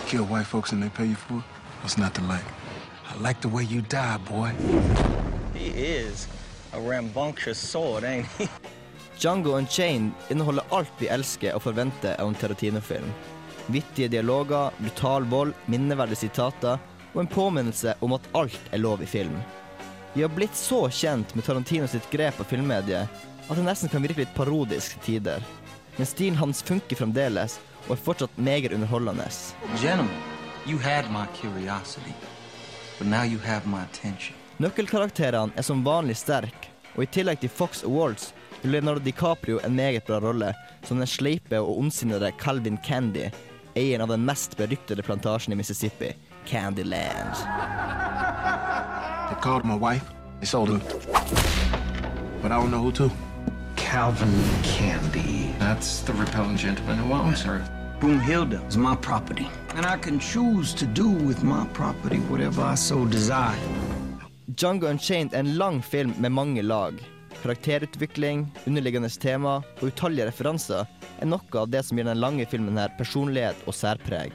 [0.07, 1.43] Kill white folks and they pay you for it?
[1.81, 2.45] What's not to like?
[3.09, 4.53] I like the way you die, boy.
[5.53, 6.29] He is
[6.71, 8.47] a rambunctious sword, ain't he?
[9.19, 13.11] Django Unchained inneholder alt vi elsker og forventer av en Tarantino-film.
[13.67, 16.79] Vittige dialoger, brutal vold, minneverdige sitater
[17.13, 19.35] og en påminnelse om at alt er lov i film.
[20.13, 23.09] Vi har blitt så kjent med Tarantino sitt grep av filmmediet
[23.49, 25.45] at det nesten kan virke litt parodisk til tider.
[25.97, 27.57] Men stilen hans funker fremdeles
[27.87, 29.25] og er fortsatt meget underholdende.
[34.61, 38.29] Nøkkelkarakterene er som vanlig sterke, og i tillegg til Fox Awards
[38.61, 40.53] vil gjør Leonardo DiCaprio en meget bra rolle
[40.85, 43.31] som den sleipe og ondsinnede Calvin Candy,
[43.73, 46.13] eieren av den mest beryktede plantasjen i Mississippi,
[46.45, 47.33] Candyland.
[49.43, 50.05] Called my wife.
[50.39, 50.81] They sold him.
[52.41, 53.11] But I don't know who to.
[53.75, 54.33] Calvin
[54.63, 55.53] Candy.
[55.59, 57.59] That's the repellent gentleman who owns her.
[57.99, 62.75] Broomhilda is my property, and I can choose to do with my property whatever I
[62.75, 63.59] so desire.
[64.55, 66.93] Jungo Unchained er en lang film med mange lag.
[67.41, 70.87] Karakterutvikling, underliggende tema og utallige referanser
[71.19, 74.31] er noe av det som gir den lange filmen her personlighet og særpreg.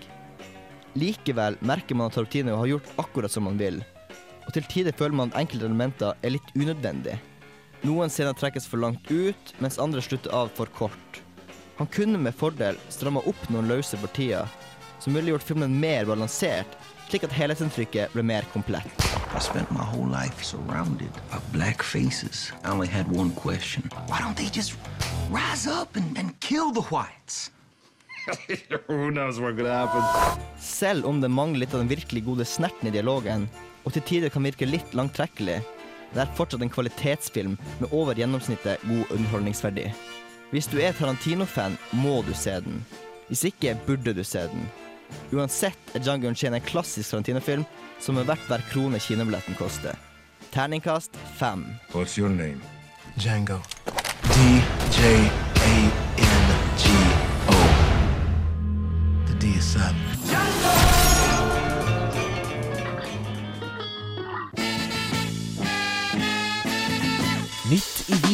[1.00, 3.86] Likevel merker man at Tarantino har gjort akkurat som han vil,
[4.48, 7.18] og til tider føler man at enkelte elementer er litt unødvendige.
[7.84, 11.20] Noen scener trekkes for langt ut, mens andre slutter av for kort.
[11.78, 14.48] Han kunne med fordel stramma opp noen løse partier,
[14.98, 16.72] som ville gjort filmen mer balansert,
[17.08, 19.04] slik at helhetsinntrykket ble mer komplett.
[19.36, 22.50] I spent my whole life surrounded by black faces.
[22.64, 23.84] I only had one question.
[24.08, 24.74] Why don't they just
[25.30, 27.50] rise up and, and kill the whites?
[28.88, 30.02] Who knows what could happen?
[30.58, 33.46] Selv om det mangler litt av den virkelig gode snerten i dialogen,
[33.88, 35.62] og til tider kan virke litt langtrekkelig,
[36.12, 39.86] det er fortsatt en kvalitetsfilm med over gjennomsnittet god underholdningsverdi.
[40.52, 42.84] Hvis du er Tarantino-fan, må du se den.
[43.28, 44.68] Hvis ikke, burde du se den.
[45.32, 47.64] Uansett er Django Unchained en klassisk Tarantino-film
[48.00, 49.96] som er verdt hver krone kinobilletten koster.
[50.52, 51.64] Terningkast fem.
[51.94, 52.60] What's your name?
[53.16, 53.58] Django.
[54.28, 55.28] D-J-A-N-G-O.
[59.26, 60.08] The D is silent.
[60.28, 60.97] Nytt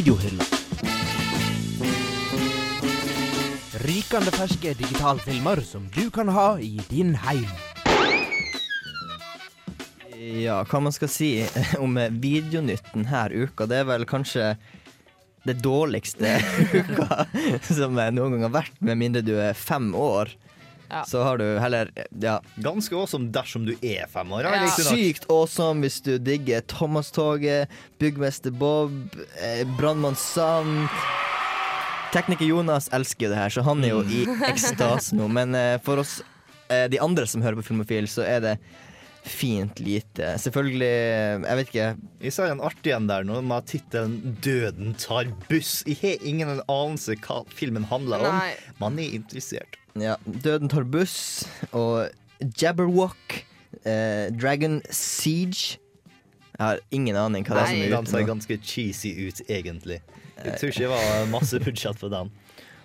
[0.04, 0.44] videohylla.
[3.84, 7.48] Rykende ferske digitalfilmer som du kan ha i din heim.
[10.44, 11.30] Ja, hva man skal si
[11.84, 14.54] om videonytten her uka, det er vel kanskje
[15.48, 16.36] det dårligste
[16.80, 17.24] uka
[17.64, 20.36] som noen gang har vært, med mindre du er fem år.
[20.90, 21.04] Ja.
[21.08, 22.38] Så har du heller ja.
[22.56, 24.48] Ganske awesome dersom du er fem år.
[24.48, 24.68] Ja.
[24.70, 28.92] Sykt awesome hvis du digger Thomas-toget, Byggmester Bob,
[29.40, 30.86] eh, Brannmann Sam.
[32.14, 34.22] Tekniker Jonas elsker jo det her, så han er jo i
[34.52, 35.26] ekstase nå.
[35.34, 36.20] Men eh, for oss,
[36.68, 38.58] eh, de andre som hører på Filmofil, så er det
[39.24, 40.34] fint lite.
[40.38, 40.90] Selvfølgelig,
[41.48, 41.86] jeg vet ikke
[42.20, 45.82] Vi sa en artig en der nå med tittelen 'Døden tar buss'.
[45.88, 48.36] Jeg har ingen anelse hva filmen handler om.
[48.36, 48.52] Nei.
[48.78, 49.80] Man er interessert.
[49.94, 52.10] Ja, Døden tar buss og
[52.58, 53.44] Jabberwock,
[53.86, 55.78] eh, Dragon Siege.
[56.54, 58.00] Jeg har ingen aning hva det er som er ute.
[58.00, 60.00] Den ser ganske cheesy ut, egentlig.
[60.42, 62.34] Jeg tror ikke det var masse budsjett på den.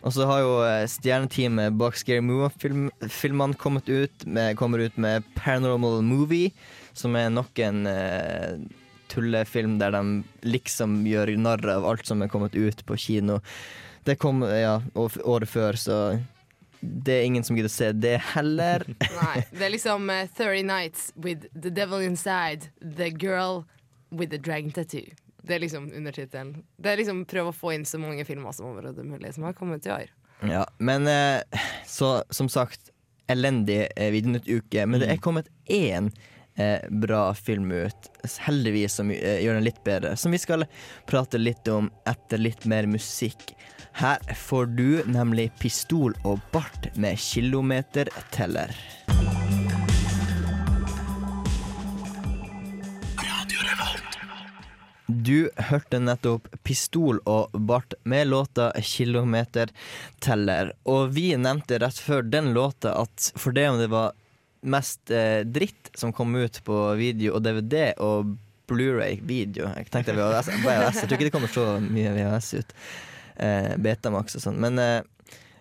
[0.06, 5.26] Og så har jo eh, stjerneteamet bak Scary Movie-filmene kommet ut med, kommer ut med
[5.36, 6.54] Paranormal Movie,
[6.94, 8.62] som er nok en eh,
[9.10, 10.04] tullefilm der de
[10.46, 13.42] liksom gjør narr av alt som er kommet ut på kino.
[14.06, 15.98] Det kom ja, året før, så
[16.82, 18.86] det er ingen som gidder å se det heller.
[19.22, 23.66] Nei, det er liksom uh, 30 Nights with the devil inside, the girl
[24.10, 25.08] with the dragon tattoo.
[25.42, 26.60] Det er liksom undertittelen.
[26.78, 29.58] Det er liksom prøve å få inn så mange filmer som overhodet mulig som har
[29.58, 30.16] kommet i år.
[30.46, 32.92] Ja, men uh, så som sagt,
[33.30, 34.14] elendig eh,
[34.46, 36.10] uke, Men det er kommet én
[36.56, 38.10] eh, bra film ut,
[38.40, 40.16] heldigvis, som eh, gjør den litt bedre.
[40.18, 40.66] Som vi skal
[41.10, 43.54] prate litt om etter litt mer musikk.
[44.00, 48.72] Her får du nemlig Pistol og bart med kilometerteller.
[55.08, 60.72] Du hørte nettopp Pistol og Bart med låta 'Kilometerteller'.
[60.86, 64.16] Og vi nevnte rett før den låta at for det om det var
[64.64, 68.38] mest eh, dritt som kom ut på video og DVD og
[68.70, 71.02] Blu-ray-video Jeg tenkte VHS, VHS.
[71.02, 72.76] Jeg tror ikke det kommer så mye VHS ut.
[73.40, 74.60] Eh, Betamax og sånn.
[74.62, 75.02] Men eh,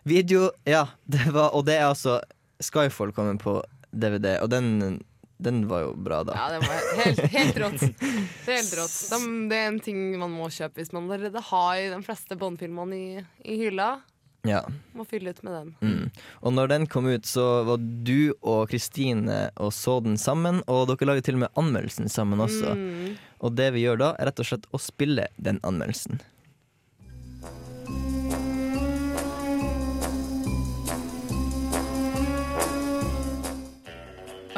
[0.09, 0.87] video, ja.
[1.07, 2.19] Det var, og det er altså
[2.59, 3.61] Skyfall kommer på
[3.95, 4.99] DVD, og den,
[5.39, 6.35] den var jo bra, da.
[6.35, 7.85] Ja, det var helt, helt rått.
[8.45, 8.97] Det er helt rått.
[9.13, 9.19] De,
[9.51, 13.27] det er en ting man må kjøpe hvis man allerede har de fleste Bond-filmene i,
[13.47, 13.99] i hylla.
[14.47, 14.63] Ja.
[14.97, 15.71] Må fylle ut med den.
[15.83, 16.11] Mm.
[16.41, 20.63] Og når den kom ut, så var du og Kristine og så den sammen.
[20.71, 22.75] Og dere lager til og med anmeldelsen sammen også.
[22.79, 23.19] Mm.
[23.45, 26.23] Og det vi gjør da, er rett og slett å spille den anmeldelsen.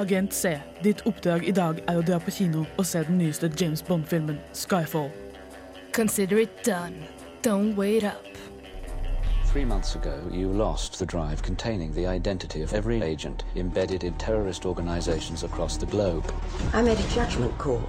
[0.01, 3.51] Agent C, ditt oppdrag i dag er å dra på kino og se den nyeste
[3.61, 5.11] James Bond-filmen, Skyfall.
[5.93, 7.05] Consider it done.
[7.43, 8.25] Don't wait up.
[9.53, 14.15] Three months ago, you lost the drive containing the identity of every agent embedded in
[14.15, 16.25] terrorist organizations across the globe.
[16.73, 17.83] I made a judgment call.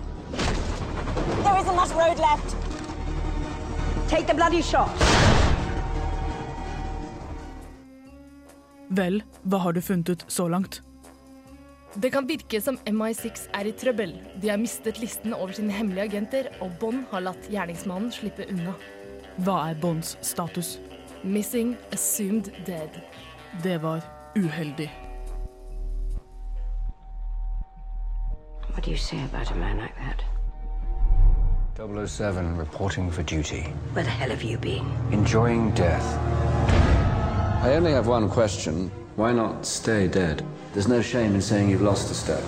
[1.44, 2.56] There isn't much road left.
[4.10, 4.92] Take the bloody shot.
[8.90, 10.82] Vel, hva har du funnet ut så langt?
[11.96, 14.14] Det kan virke som MI6 er i trøbbel.
[14.42, 18.72] De har mistet listen over sine hemmelige agenter, og Bond har latt gjerningsmannen slippe unna.
[19.44, 20.78] Hva er Bonds status?
[21.24, 22.96] Missing, assumed dead.
[23.64, 24.00] Det var
[24.40, 24.88] uheldig.
[28.72, 30.24] What do you say about a man like that?
[32.08, 33.64] 007 reporting for duty.
[33.94, 34.86] Where the hell have you been?
[35.12, 36.06] Enjoying death.
[37.64, 38.92] I only have one question.
[39.22, 40.44] Why not stay dead?
[40.74, 42.44] There's no shame in saying you've lost a step.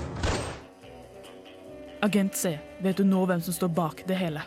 [2.01, 4.41] Agent C, vet du nå hvem som står bak det hele?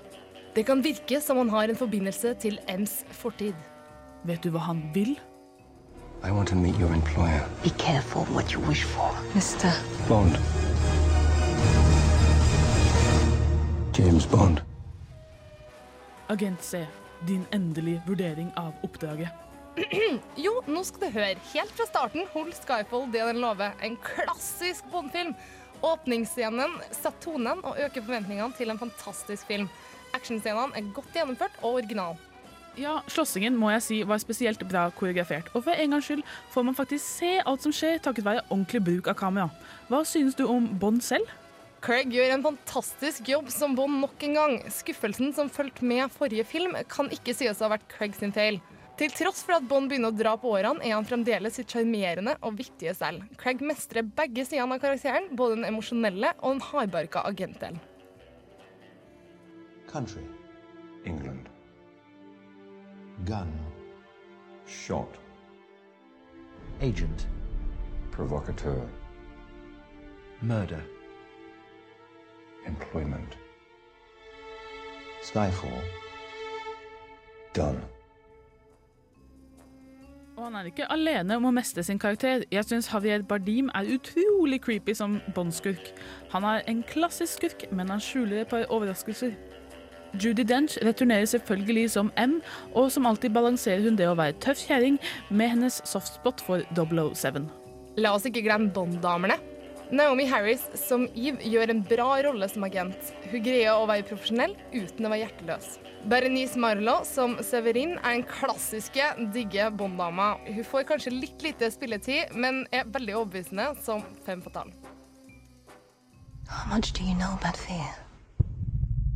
[0.55, 3.55] Det kan virke som han har en forbindelse til M's fortid.
[4.27, 5.15] Vet du hva han vil?
[6.25, 7.47] I want to meet your employer.
[7.63, 9.15] Be careful what you wish for.
[9.35, 9.71] Mister.
[10.09, 10.35] Bond.
[13.95, 14.61] James Bond.
[16.29, 16.87] Agent C,
[17.29, 19.46] din endelige vurdering av oppdraget.
[20.45, 21.37] jo, nå skal du høre.
[21.53, 23.75] Helt fra starten holdt Skyfall det den lover.
[23.85, 25.35] En klassisk Bond-film.
[25.85, 29.69] Åpningsscenen setter tonen og øker forventningene til en fantastisk film.
[30.17, 32.17] Actionscenene er godt gjennomført og original.
[32.77, 36.23] Ja, slåssingen må jeg si var spesielt bra koreografert, og for en gangs skyld
[36.53, 39.49] får man faktisk se alt som skjer takket være ordentlig bruk av kamera.
[39.89, 41.25] Hva synes du om Bond selv?
[41.85, 44.59] Craig gjør en fantastisk jobb som Bond nok en gang.
[44.73, 48.61] Skuffelsen som fulgte med forrige film, kan ikke sies å ha vært Craig sin feil.
[48.97, 52.33] Til tross for at Bond begynner å dra på årene, er han fremdeles sitt sjarmerende
[52.41, 53.27] og vittige selv.
[53.37, 57.83] Craig mestrer begge sidene av karakteren, både den emosjonelle og den hardbarka agentdelen.
[59.91, 60.25] Country.
[61.05, 61.51] England.
[63.29, 63.53] Gun.
[64.67, 65.21] Shot.
[66.81, 67.27] Agent.
[68.13, 68.89] Provocateur.
[70.41, 70.81] Murder.
[72.67, 73.37] Employment.
[75.23, 75.85] Skyfall.
[77.53, 77.96] Done.
[80.37, 82.43] Og han er ikke alene om å mestre sin karakter.
[82.53, 85.95] Jeg syns Javier Bardim er utrolig creepy som Bond-skurk.
[86.35, 89.33] Han er en klassisk skurk, men han skjuler et par overraskelser.
[90.21, 92.43] Judy Dench returnerer selvfølgelig som M,
[92.75, 97.49] og som alltid balanserer hun det å være tøff kjerring med hennes softspot for 007.
[97.97, 99.41] La oss ikke glemme Bond-damene.
[99.91, 103.13] Naomi Harris som Eve gjør en bra rolle som agent.
[103.31, 105.77] Hun greier å være profesjonell uten å være hjerteløs.
[106.11, 110.33] Berenice Marlowe som Severin er den klassiske, digge Bond-dama.
[110.47, 114.73] Hun får kanskje litt lite spilletid, men er veldig overbevisende som fem fatal.
[116.49, 117.95] How much do you know about fear?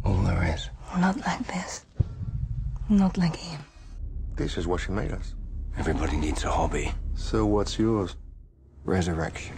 [0.05, 0.71] All there is.
[0.99, 1.85] Not like this.
[2.89, 3.61] Not like him.
[4.37, 5.35] This is what she made us.
[5.79, 6.93] Everybody needs a hobby.
[7.14, 8.16] So what's yours?
[8.85, 9.57] Resurrection.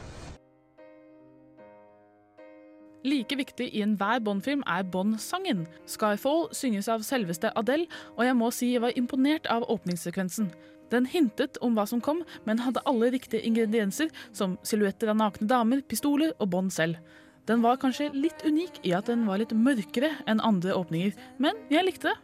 [3.02, 5.64] Like viktig i enhver Bond-film er Bond-sangen.
[5.90, 10.52] Skyfall synges av selveste Adele, og jeg må si jeg var imponert av åpningssekvensen.
[10.92, 15.48] Den hintet om hva som kom, men hadde alle riktige ingredienser, som silhuetter av nakne
[15.50, 17.00] damer, pistoler og Bond selv.
[17.50, 21.58] Den var kanskje litt unik i at den var litt mørkere enn andre åpninger, men
[21.72, 22.18] jeg likte det.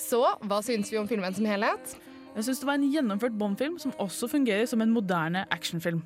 [0.00, 1.94] Så hva syns vi om filmen som helhet?
[2.34, 6.02] Jeg syns det var en gjennomført Bond-film som også fungerer som en moderne actionfilm.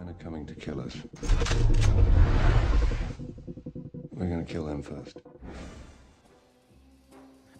[0.00, 0.96] Men are coming to kill us.
[4.12, 5.20] We're gonna kill them first.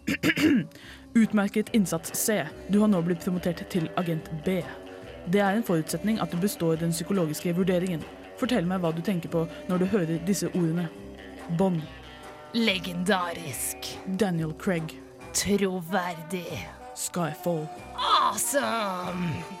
[1.13, 2.45] Utmerket innsats C.
[2.67, 4.63] Du har nå blitt promotert til agent B.
[5.29, 8.01] Det er en forutsetning at du består den psykologiske vurderingen.
[8.41, 10.89] Fortell meg hva du tenker på når du hører disse ordene.
[11.57, 11.81] Bond.
[12.57, 13.99] Legendarisk.
[14.17, 14.97] Daniel Craig.
[15.33, 16.47] Troverdig.
[16.95, 17.67] Skyfall.
[17.95, 19.60] Awesome!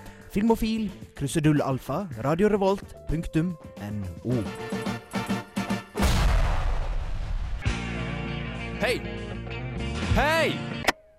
[0.31, 4.35] Filmofil, krusedull alfa, radiorevolt.no.
[8.79, 9.01] Hei!
[10.15, 10.53] Hei!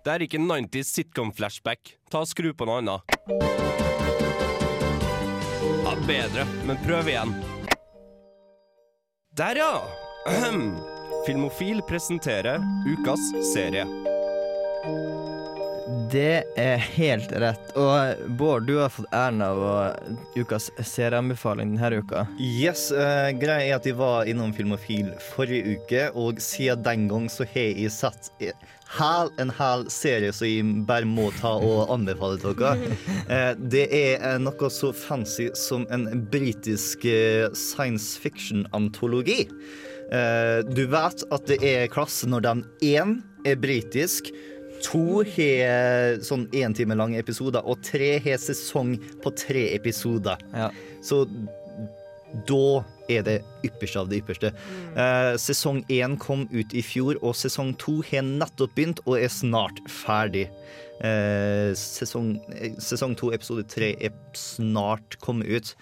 [0.02, 1.98] Det er ikke 90s sitcom-flashback.
[2.10, 3.00] Ta og Skru på noe annet.
[5.84, 7.36] Ja, bedre, men prøv igjen.
[9.36, 9.74] Der, ja!
[11.26, 13.20] Filmofil presenterer ukas
[13.52, 13.84] serie.
[16.12, 17.70] Det er helt rett.
[17.78, 19.62] Og Bård, du har fått æren av
[20.36, 22.26] ukas serieanbefaling denne uka.
[22.36, 27.30] Yes, uh, Greia er at jeg var innom Filmofil forrige uke, og siden den gang
[27.32, 28.28] så har jeg sett
[28.98, 32.98] hel, en hel serie som jeg bare må ta og anbefale til dere.
[33.32, 37.06] Eh, det er eh, noe så fancy som en britisk
[37.56, 39.46] science fiction-antologi.
[40.12, 44.28] Eh, du vet at det er klasse når den én er britisk,
[44.84, 50.40] to har sånn én time lange episoder, og tre har sesong på tre episoder.
[51.04, 51.24] Så
[52.48, 54.52] da er det ypperste av det ypperste.
[54.96, 59.32] Eh, sesong én kom ut i fjor, og sesong to har nettopp begynt og er
[59.32, 60.46] snart ferdig.
[61.02, 65.74] Eh, sesong, eh, sesong to, episode tre, er snart kommet ut.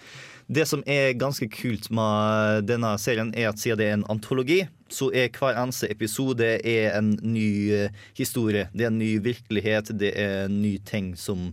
[0.51, 4.67] Det som er ganske kult med denne serien, er at siden det er en antologi,
[4.93, 8.67] så er hver eneste episode en ny eh, historie.
[8.73, 11.51] Det er en ny virkelighet, det er en ny ting som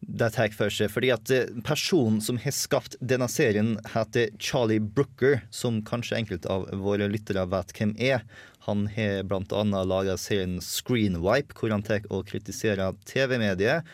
[0.00, 0.90] det tar for seg.
[0.92, 6.52] Fordi at eh, personen som har skapt denne serien, heter Charlie Brooker, som kanskje enkelte
[6.52, 8.24] av våre lyttere vet hvem er.
[8.68, 9.64] Han har bl.a.
[9.64, 13.86] laga serien Screenwipe, hvor han tar og kritiserer TV-mediet.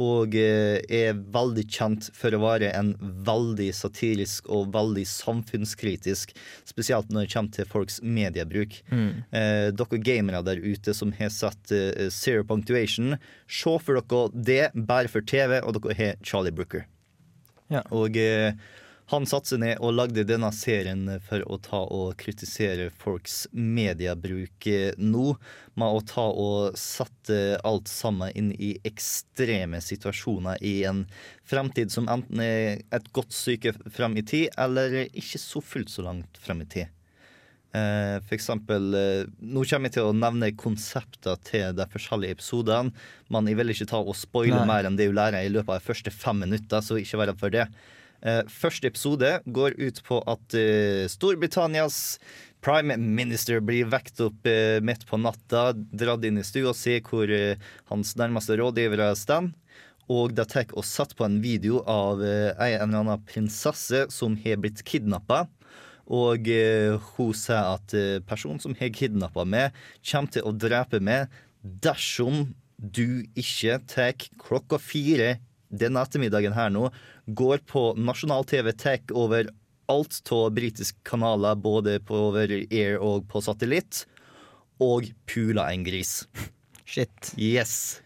[0.00, 2.94] Og eh, er veldig kjent for å være en
[3.26, 6.32] veldig satirisk og veldig samfunnskritisk,
[6.68, 8.78] spesielt når det kommer til folks mediebruk.
[8.88, 9.10] Mm.
[9.36, 14.86] Eh, dere gamere der ute som har sett eh, Zero Punctuation, se for dere det
[14.88, 16.86] bare for TV, og dere har Charlie Brooker.
[17.72, 17.84] Ja.
[17.94, 18.56] Og eh,
[19.10, 24.68] han satte seg ned og lagde denne serien for å ta og kritisere folks mediebruk
[24.70, 25.34] eh, nå,
[25.74, 31.04] med å ta og sette alt sammen inn i ekstreme situasjoner i en
[31.48, 36.06] fremtid som enten er et godt stykke frem i tid, eller ikke så fullt så
[36.06, 36.98] langt frem i tid.
[37.72, 42.92] Eh, For eksempel, eh, Nå kommer jeg til å nevne konsepter til de forskjellige episodene,
[43.32, 45.80] men jeg vil ikke ta og spoile mer enn det du lærer i løpet av
[45.80, 47.66] de første fem minutter, så ikke vær redd for det.
[48.22, 52.20] Eh, Første episode går ut på at eh, Storbritannias
[52.62, 57.02] prime minister blir vekt opp eh, midt på natta, dratt inn i stua og ser
[57.08, 57.32] hvor
[57.90, 59.50] hans nærmeste rådgivere står.
[60.12, 64.58] Og de tar og setter på en video av en eller annen prinsesse som har
[64.60, 65.46] blitt kidnappa.
[66.12, 66.50] Og
[67.14, 67.94] hun sier at
[68.26, 69.70] personen som har kidnappa meg,
[70.02, 71.30] kommer til å drepe meg
[71.62, 75.36] dersom du ikke tar klokka fire
[75.72, 76.90] denne ettermiddagen her nå,
[77.26, 79.50] går på nasjonal-TV, tech over
[79.92, 84.04] alt av britiske kanaler, både på over air og på satellitt,
[84.82, 86.22] og puler en gris.
[86.92, 87.34] Shit.
[87.36, 88.00] Yes.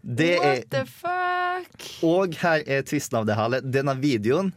[0.00, 1.86] Det What er the fuck?
[2.06, 3.60] og her er tvisten av det hele.
[3.60, 4.52] Denne videoen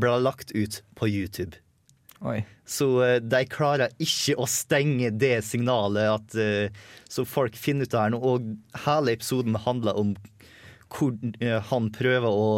[0.00, 1.58] ble lagt ut på YouTube.
[2.20, 2.42] Oi.
[2.68, 7.94] Så eh, de klarer ikke å stenge det signalet at, eh, så folk finner ut
[7.94, 8.20] det her nå.
[8.20, 8.50] Og
[8.84, 10.12] hele episoden handler om
[10.90, 12.50] hvor eh, han prøver å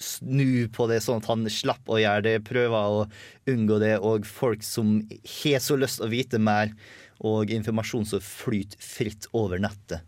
[0.00, 2.34] snu på det, sånn at han slapp å gjøre det.
[2.46, 3.04] Prøver å
[3.50, 3.94] unngå det.
[4.02, 4.98] Og folk som
[5.42, 6.74] har så lyst å vite mer,
[7.24, 10.02] og informasjon som flyter fritt over nettet.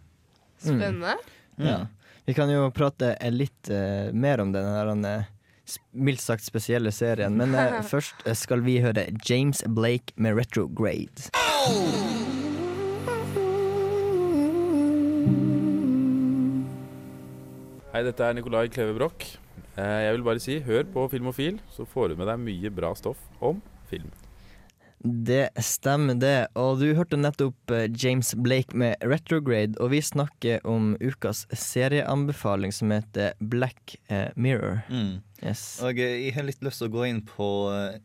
[0.59, 1.17] Spennende.
[1.63, 1.87] Ja.
[2.27, 5.29] Vi kan jo prate litt uh, mer om denne her eh,
[5.95, 11.31] mildt sagt spesielle serien, men uh, først skal vi høre James Blake med 'Retrograde'.
[17.95, 19.37] Hei, dette er Nikolai Kleve Broch.
[19.77, 22.95] Eh, Jeg vil bare si, hør på Filmofil, så får du med deg mye bra
[22.97, 23.61] stoff om
[23.91, 24.09] film.
[25.07, 30.65] Det stemmer det, og du hørte nettopp eh, James Blake med 'Retrograde', og vi snakker
[30.67, 34.83] om ukas serieanbefaling som heter Black eh, Mirror.
[34.89, 35.21] Mm.
[35.45, 35.79] Yes.
[35.85, 37.47] Og jeg har litt lyst til å gå inn på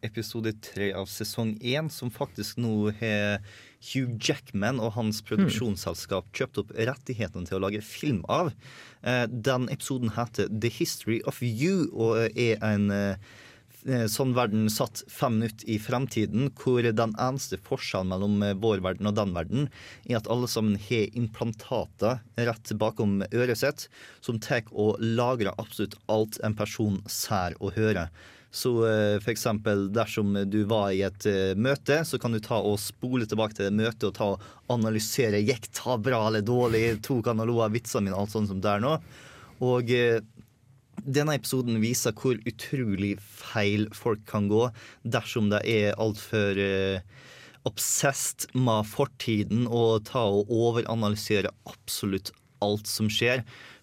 [0.04, 3.40] episode tre av sesong én, som faktisk nå har
[3.82, 8.54] Hugh Jackman og hans produksjonsselskap kjøpt opp rettighetene til å lage film av.
[9.02, 13.16] Eh, Den episoden heter The History of You og er en eh,
[13.82, 19.16] sånn verden satt fem minutter i fremtiden, hvor den eneste forskjellen mellom vår verden og
[19.18, 19.72] den verden,
[20.06, 23.88] er at alle sammen har implantater rett bakom øret sitt,
[24.22, 28.14] som tar og lagrer absolutt alt en person ser og hører.
[28.52, 32.76] Så eh, eksempel dersom du var i et eh, møte, så kan du ta og
[32.84, 37.32] spole tilbake til det møtet og ta og analysere gikk det bra eller dårlig, tok
[37.32, 38.98] han og lo av vitsene mine, alt sånt som det er nå.
[39.64, 40.20] Og eh,
[41.02, 44.68] denne episoden viser hvor utrolig feil folk kan gå
[45.02, 47.02] dersom de er altfor uh,
[47.66, 53.42] obsessed med fortiden og ta og overanalysere absolutt alt som skjer.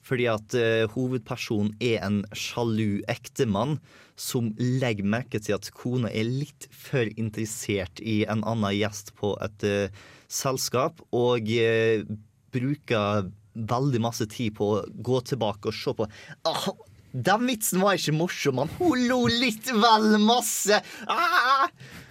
[0.09, 3.77] Fordi at uh, hovedpersonen er en sjalu ektemann
[4.19, 9.35] som legger merke til at kona er litt for interessert i en annen gjest på
[9.45, 12.09] et uh, selskap, og uh,
[12.55, 13.29] bruker
[13.59, 16.07] veldig masse tid på å gå tilbake og se på
[16.47, 16.67] ah,
[17.13, 20.79] Den vitsen var ikke morsom, men hun lo litt vel masse!
[21.11, 21.67] Ah!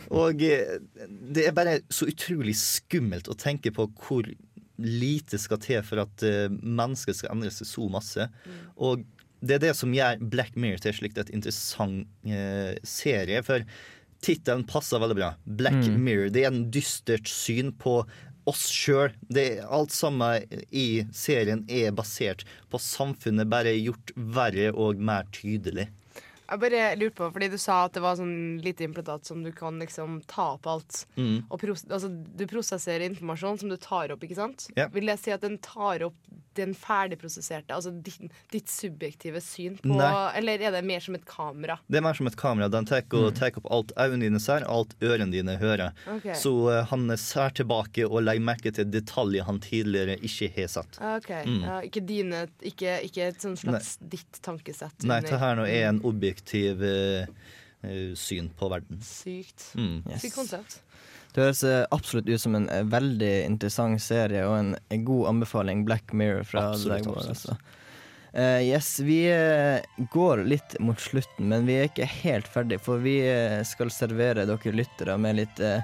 [0.08, 4.28] Og det er bare så utrolig skummelt å tenke på hvor
[4.78, 8.28] lite skal til for at uh, mennesket skal endre seg så masse.
[8.78, 9.06] Og
[9.46, 13.44] det er det som gjør Black Mirror til slikt et interessant eh, serie.
[13.46, 13.66] For
[14.26, 15.36] tittelen passer veldig bra.
[15.46, 16.00] Black Mm.
[16.02, 16.32] Mirror.
[16.34, 18.00] Det er en dystert syn på
[18.48, 19.14] oss sjøl.
[19.68, 25.90] Alt sammen i serien er basert på samfunnet, bare gjort verre og mer tydelig.
[26.48, 29.50] Jeg bare lurte på, fordi du sa at det var sånn lite implantat som du
[29.56, 31.02] kan liksom ta opp alt.
[31.20, 31.48] Mm.
[31.50, 34.70] Og pros altså, du prosesserer informasjon som du tar opp, ikke sant?
[34.78, 34.92] Yeah.
[34.96, 36.18] Vil jeg si at den tar opp
[36.58, 40.12] den ferdigprosesserte, altså ditt, ditt subjektive syn på Nei.
[40.40, 41.78] Eller er det mer som et kamera?
[41.88, 42.70] Det er mer som et kamera.
[42.74, 43.60] Den tar mm.
[43.62, 45.94] opp alt øynene dine ser, alt ørene dine hører.
[46.18, 46.36] Okay.
[46.38, 51.00] Så uh, han ser tilbake og legger merke til detaljer han tidligere ikke har sett.
[51.14, 51.32] OK.
[51.48, 51.62] Mm.
[51.68, 55.06] Ja, ikke dine Ikke, ikke et sånn slags ditt tankesett.
[55.08, 57.26] Nei, det her nå er en objektiv uh,
[58.18, 59.02] syn på verden.
[59.06, 59.72] Sykt.
[59.78, 60.02] Mm.
[60.18, 60.80] Sykt konsept.
[61.34, 65.34] Det høres eh, absolutt ut som en eh, veldig interessant serie og en, en god
[65.34, 65.86] anbefaling.
[65.88, 67.30] Black Mirror fra Absolutt, absolutt.
[67.36, 67.58] Altså.
[68.38, 69.22] Uh, yes, vi
[70.14, 73.16] går litt mot slutten, men vi er ikke helt ferdig, for vi
[73.66, 75.80] skal servere dere lyttere med litt uh,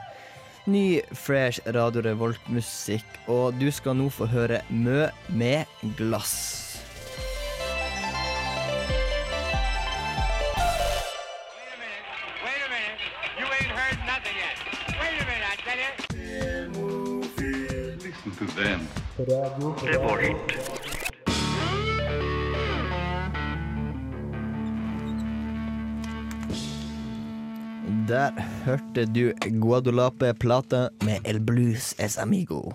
[0.70, 3.18] ny, fresh Radio Revolt-musikk.
[3.32, 5.66] Og du skal nå få høre Mø med
[5.98, 6.73] glass.
[18.54, 18.88] To them.
[28.08, 28.32] Der
[28.66, 32.74] hørte du Guadalape-plata med El Blues Es Amigo.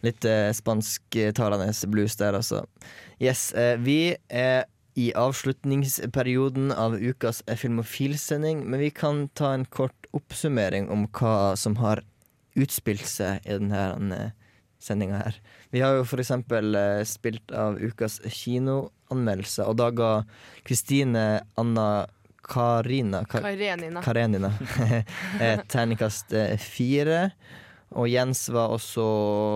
[0.00, 2.64] Litt eh, spansktalende blues der, altså.
[3.20, 4.64] Yes, eh, vi er
[4.94, 11.56] i avslutningsperioden av ukas eh, Filmofil-sending, men vi kan ta en kort oppsummering om hva
[11.56, 12.04] som har
[12.56, 14.30] utspilt seg i denne
[14.82, 15.40] sendinga her.
[15.70, 20.12] Vi har jo for eksempel eh, spilt av ukas kinoanmeldelse, og da ga
[20.66, 21.26] Kristine
[21.58, 22.06] Anna
[22.48, 24.02] Karina Kar Karenina.
[24.02, 24.52] Karenina.
[25.40, 27.30] Eh, Terningkast eh, fire.
[27.96, 29.04] Og Jens var også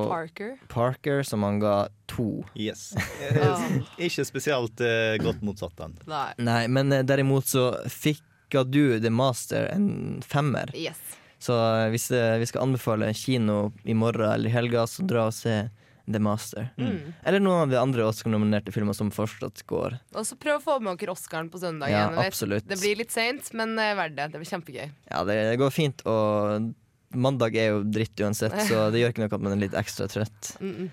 [0.09, 0.53] Parker.
[0.69, 2.45] Parker, som han ga to.
[2.55, 2.93] Yes.
[3.21, 5.97] Eh, ikke spesielt eh, godt motsatt den.
[6.09, 6.31] Nei.
[6.41, 8.25] Nei, men derimot så fikk
[8.69, 10.73] du The Master en femmer.
[10.77, 11.01] Yes.
[11.43, 15.27] Så eh, hvis eh, vi skal anbefale kino i morgen eller i helga, så dra
[15.31, 15.65] og se
[16.07, 16.69] The Master.
[16.79, 17.15] Mm.
[17.25, 19.97] Eller noen av de andre Oscar-nominerte filmer som fortsatt går.
[20.15, 21.91] Og så prøv å få med dere Oscaren på søndag.
[21.95, 22.67] Ja, absolutt.
[22.69, 24.29] Det blir litt seint, men eh, verdt det.
[24.35, 24.87] Det blir kjempegøy.
[25.11, 26.73] Ja, det, det går fint, og
[27.13, 30.09] mandag er jo dritt uansett, så det gjør ikke noe at man er litt ekstra
[30.11, 30.55] trøtt.
[30.61, 30.93] Mm -mm.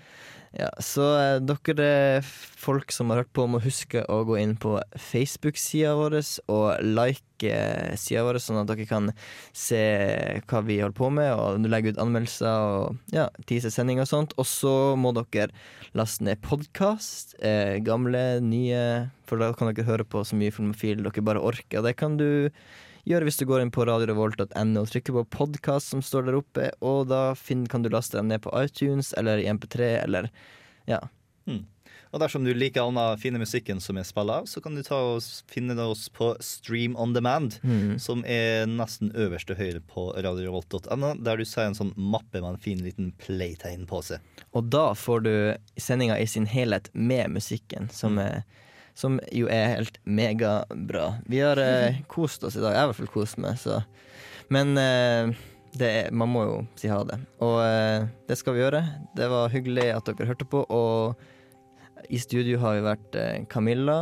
[0.50, 2.22] Ja, så eh, dere
[2.58, 6.16] folk som har hørt på, må huske å gå inn på Facebook-sida vår
[6.50, 9.12] og like eh, sida vår, sånn at dere kan
[9.54, 9.78] se
[10.50, 14.34] hva vi holder på med, og legge ut anmeldelser og ja, tise sending og sånt.
[14.42, 15.54] Og så må dere
[15.94, 18.84] laste ned podkast, eh, gamle, nye,
[19.30, 21.86] for da kan dere høre på så mye filmofil dere bare orker.
[21.86, 22.50] Det kan du
[23.08, 26.70] gjøre hvis du går inn på radiorevolt.no og trykker på podkast som står der oppe,
[26.84, 30.30] og da finn, kan du laste dem ned på iTunes eller i MP3 eller
[30.90, 31.00] ja.
[31.46, 31.64] Mm.
[32.10, 34.96] Og dersom du liker annen fine musikken som er spiller av, så kan du ta
[35.12, 38.00] og finne oss på Stream on Demand, Mm.
[38.02, 42.56] som er nesten øverst til høyre på radiorevolt.no, der du ser en sånn mappe med
[42.56, 44.18] en fin liten playtegn på seg.
[44.52, 45.32] Og da får du
[45.78, 48.42] sendinga i sin helhet med musikken, som, er,
[49.00, 51.14] som jo er helt megabra.
[51.30, 52.74] Vi har eh, kost oss i dag.
[52.74, 53.80] Jeg har i hvert fall kost meg, så
[54.50, 55.32] Men eh,
[55.78, 57.20] det er, man må jo si ha det.
[57.44, 58.82] Og eh, det skal vi gjøre.
[59.16, 64.00] Det var hyggelig at dere hørte på, og i studio har vi vært eh, Camilla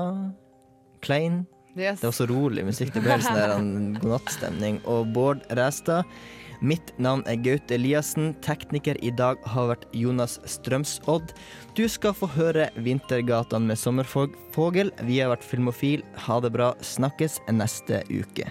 [1.04, 1.44] Klein.
[1.76, 2.00] Yes.
[2.00, 2.94] Det var så rolig musikk.
[2.94, 4.80] Det ble helt sånn godnattstemning.
[4.90, 6.08] Og Bård Ræstad.
[6.60, 8.32] Mitt navn er Gaute Eliassen.
[8.42, 11.30] Tekniker i dag har vært Jonas Strømsodd.
[11.78, 14.90] Du skal få høre Vintergatene med Sommerfogel.
[15.06, 16.02] Vi har vært Filmofil.
[16.26, 16.72] Ha det bra.
[16.82, 18.50] Snakkes neste uke.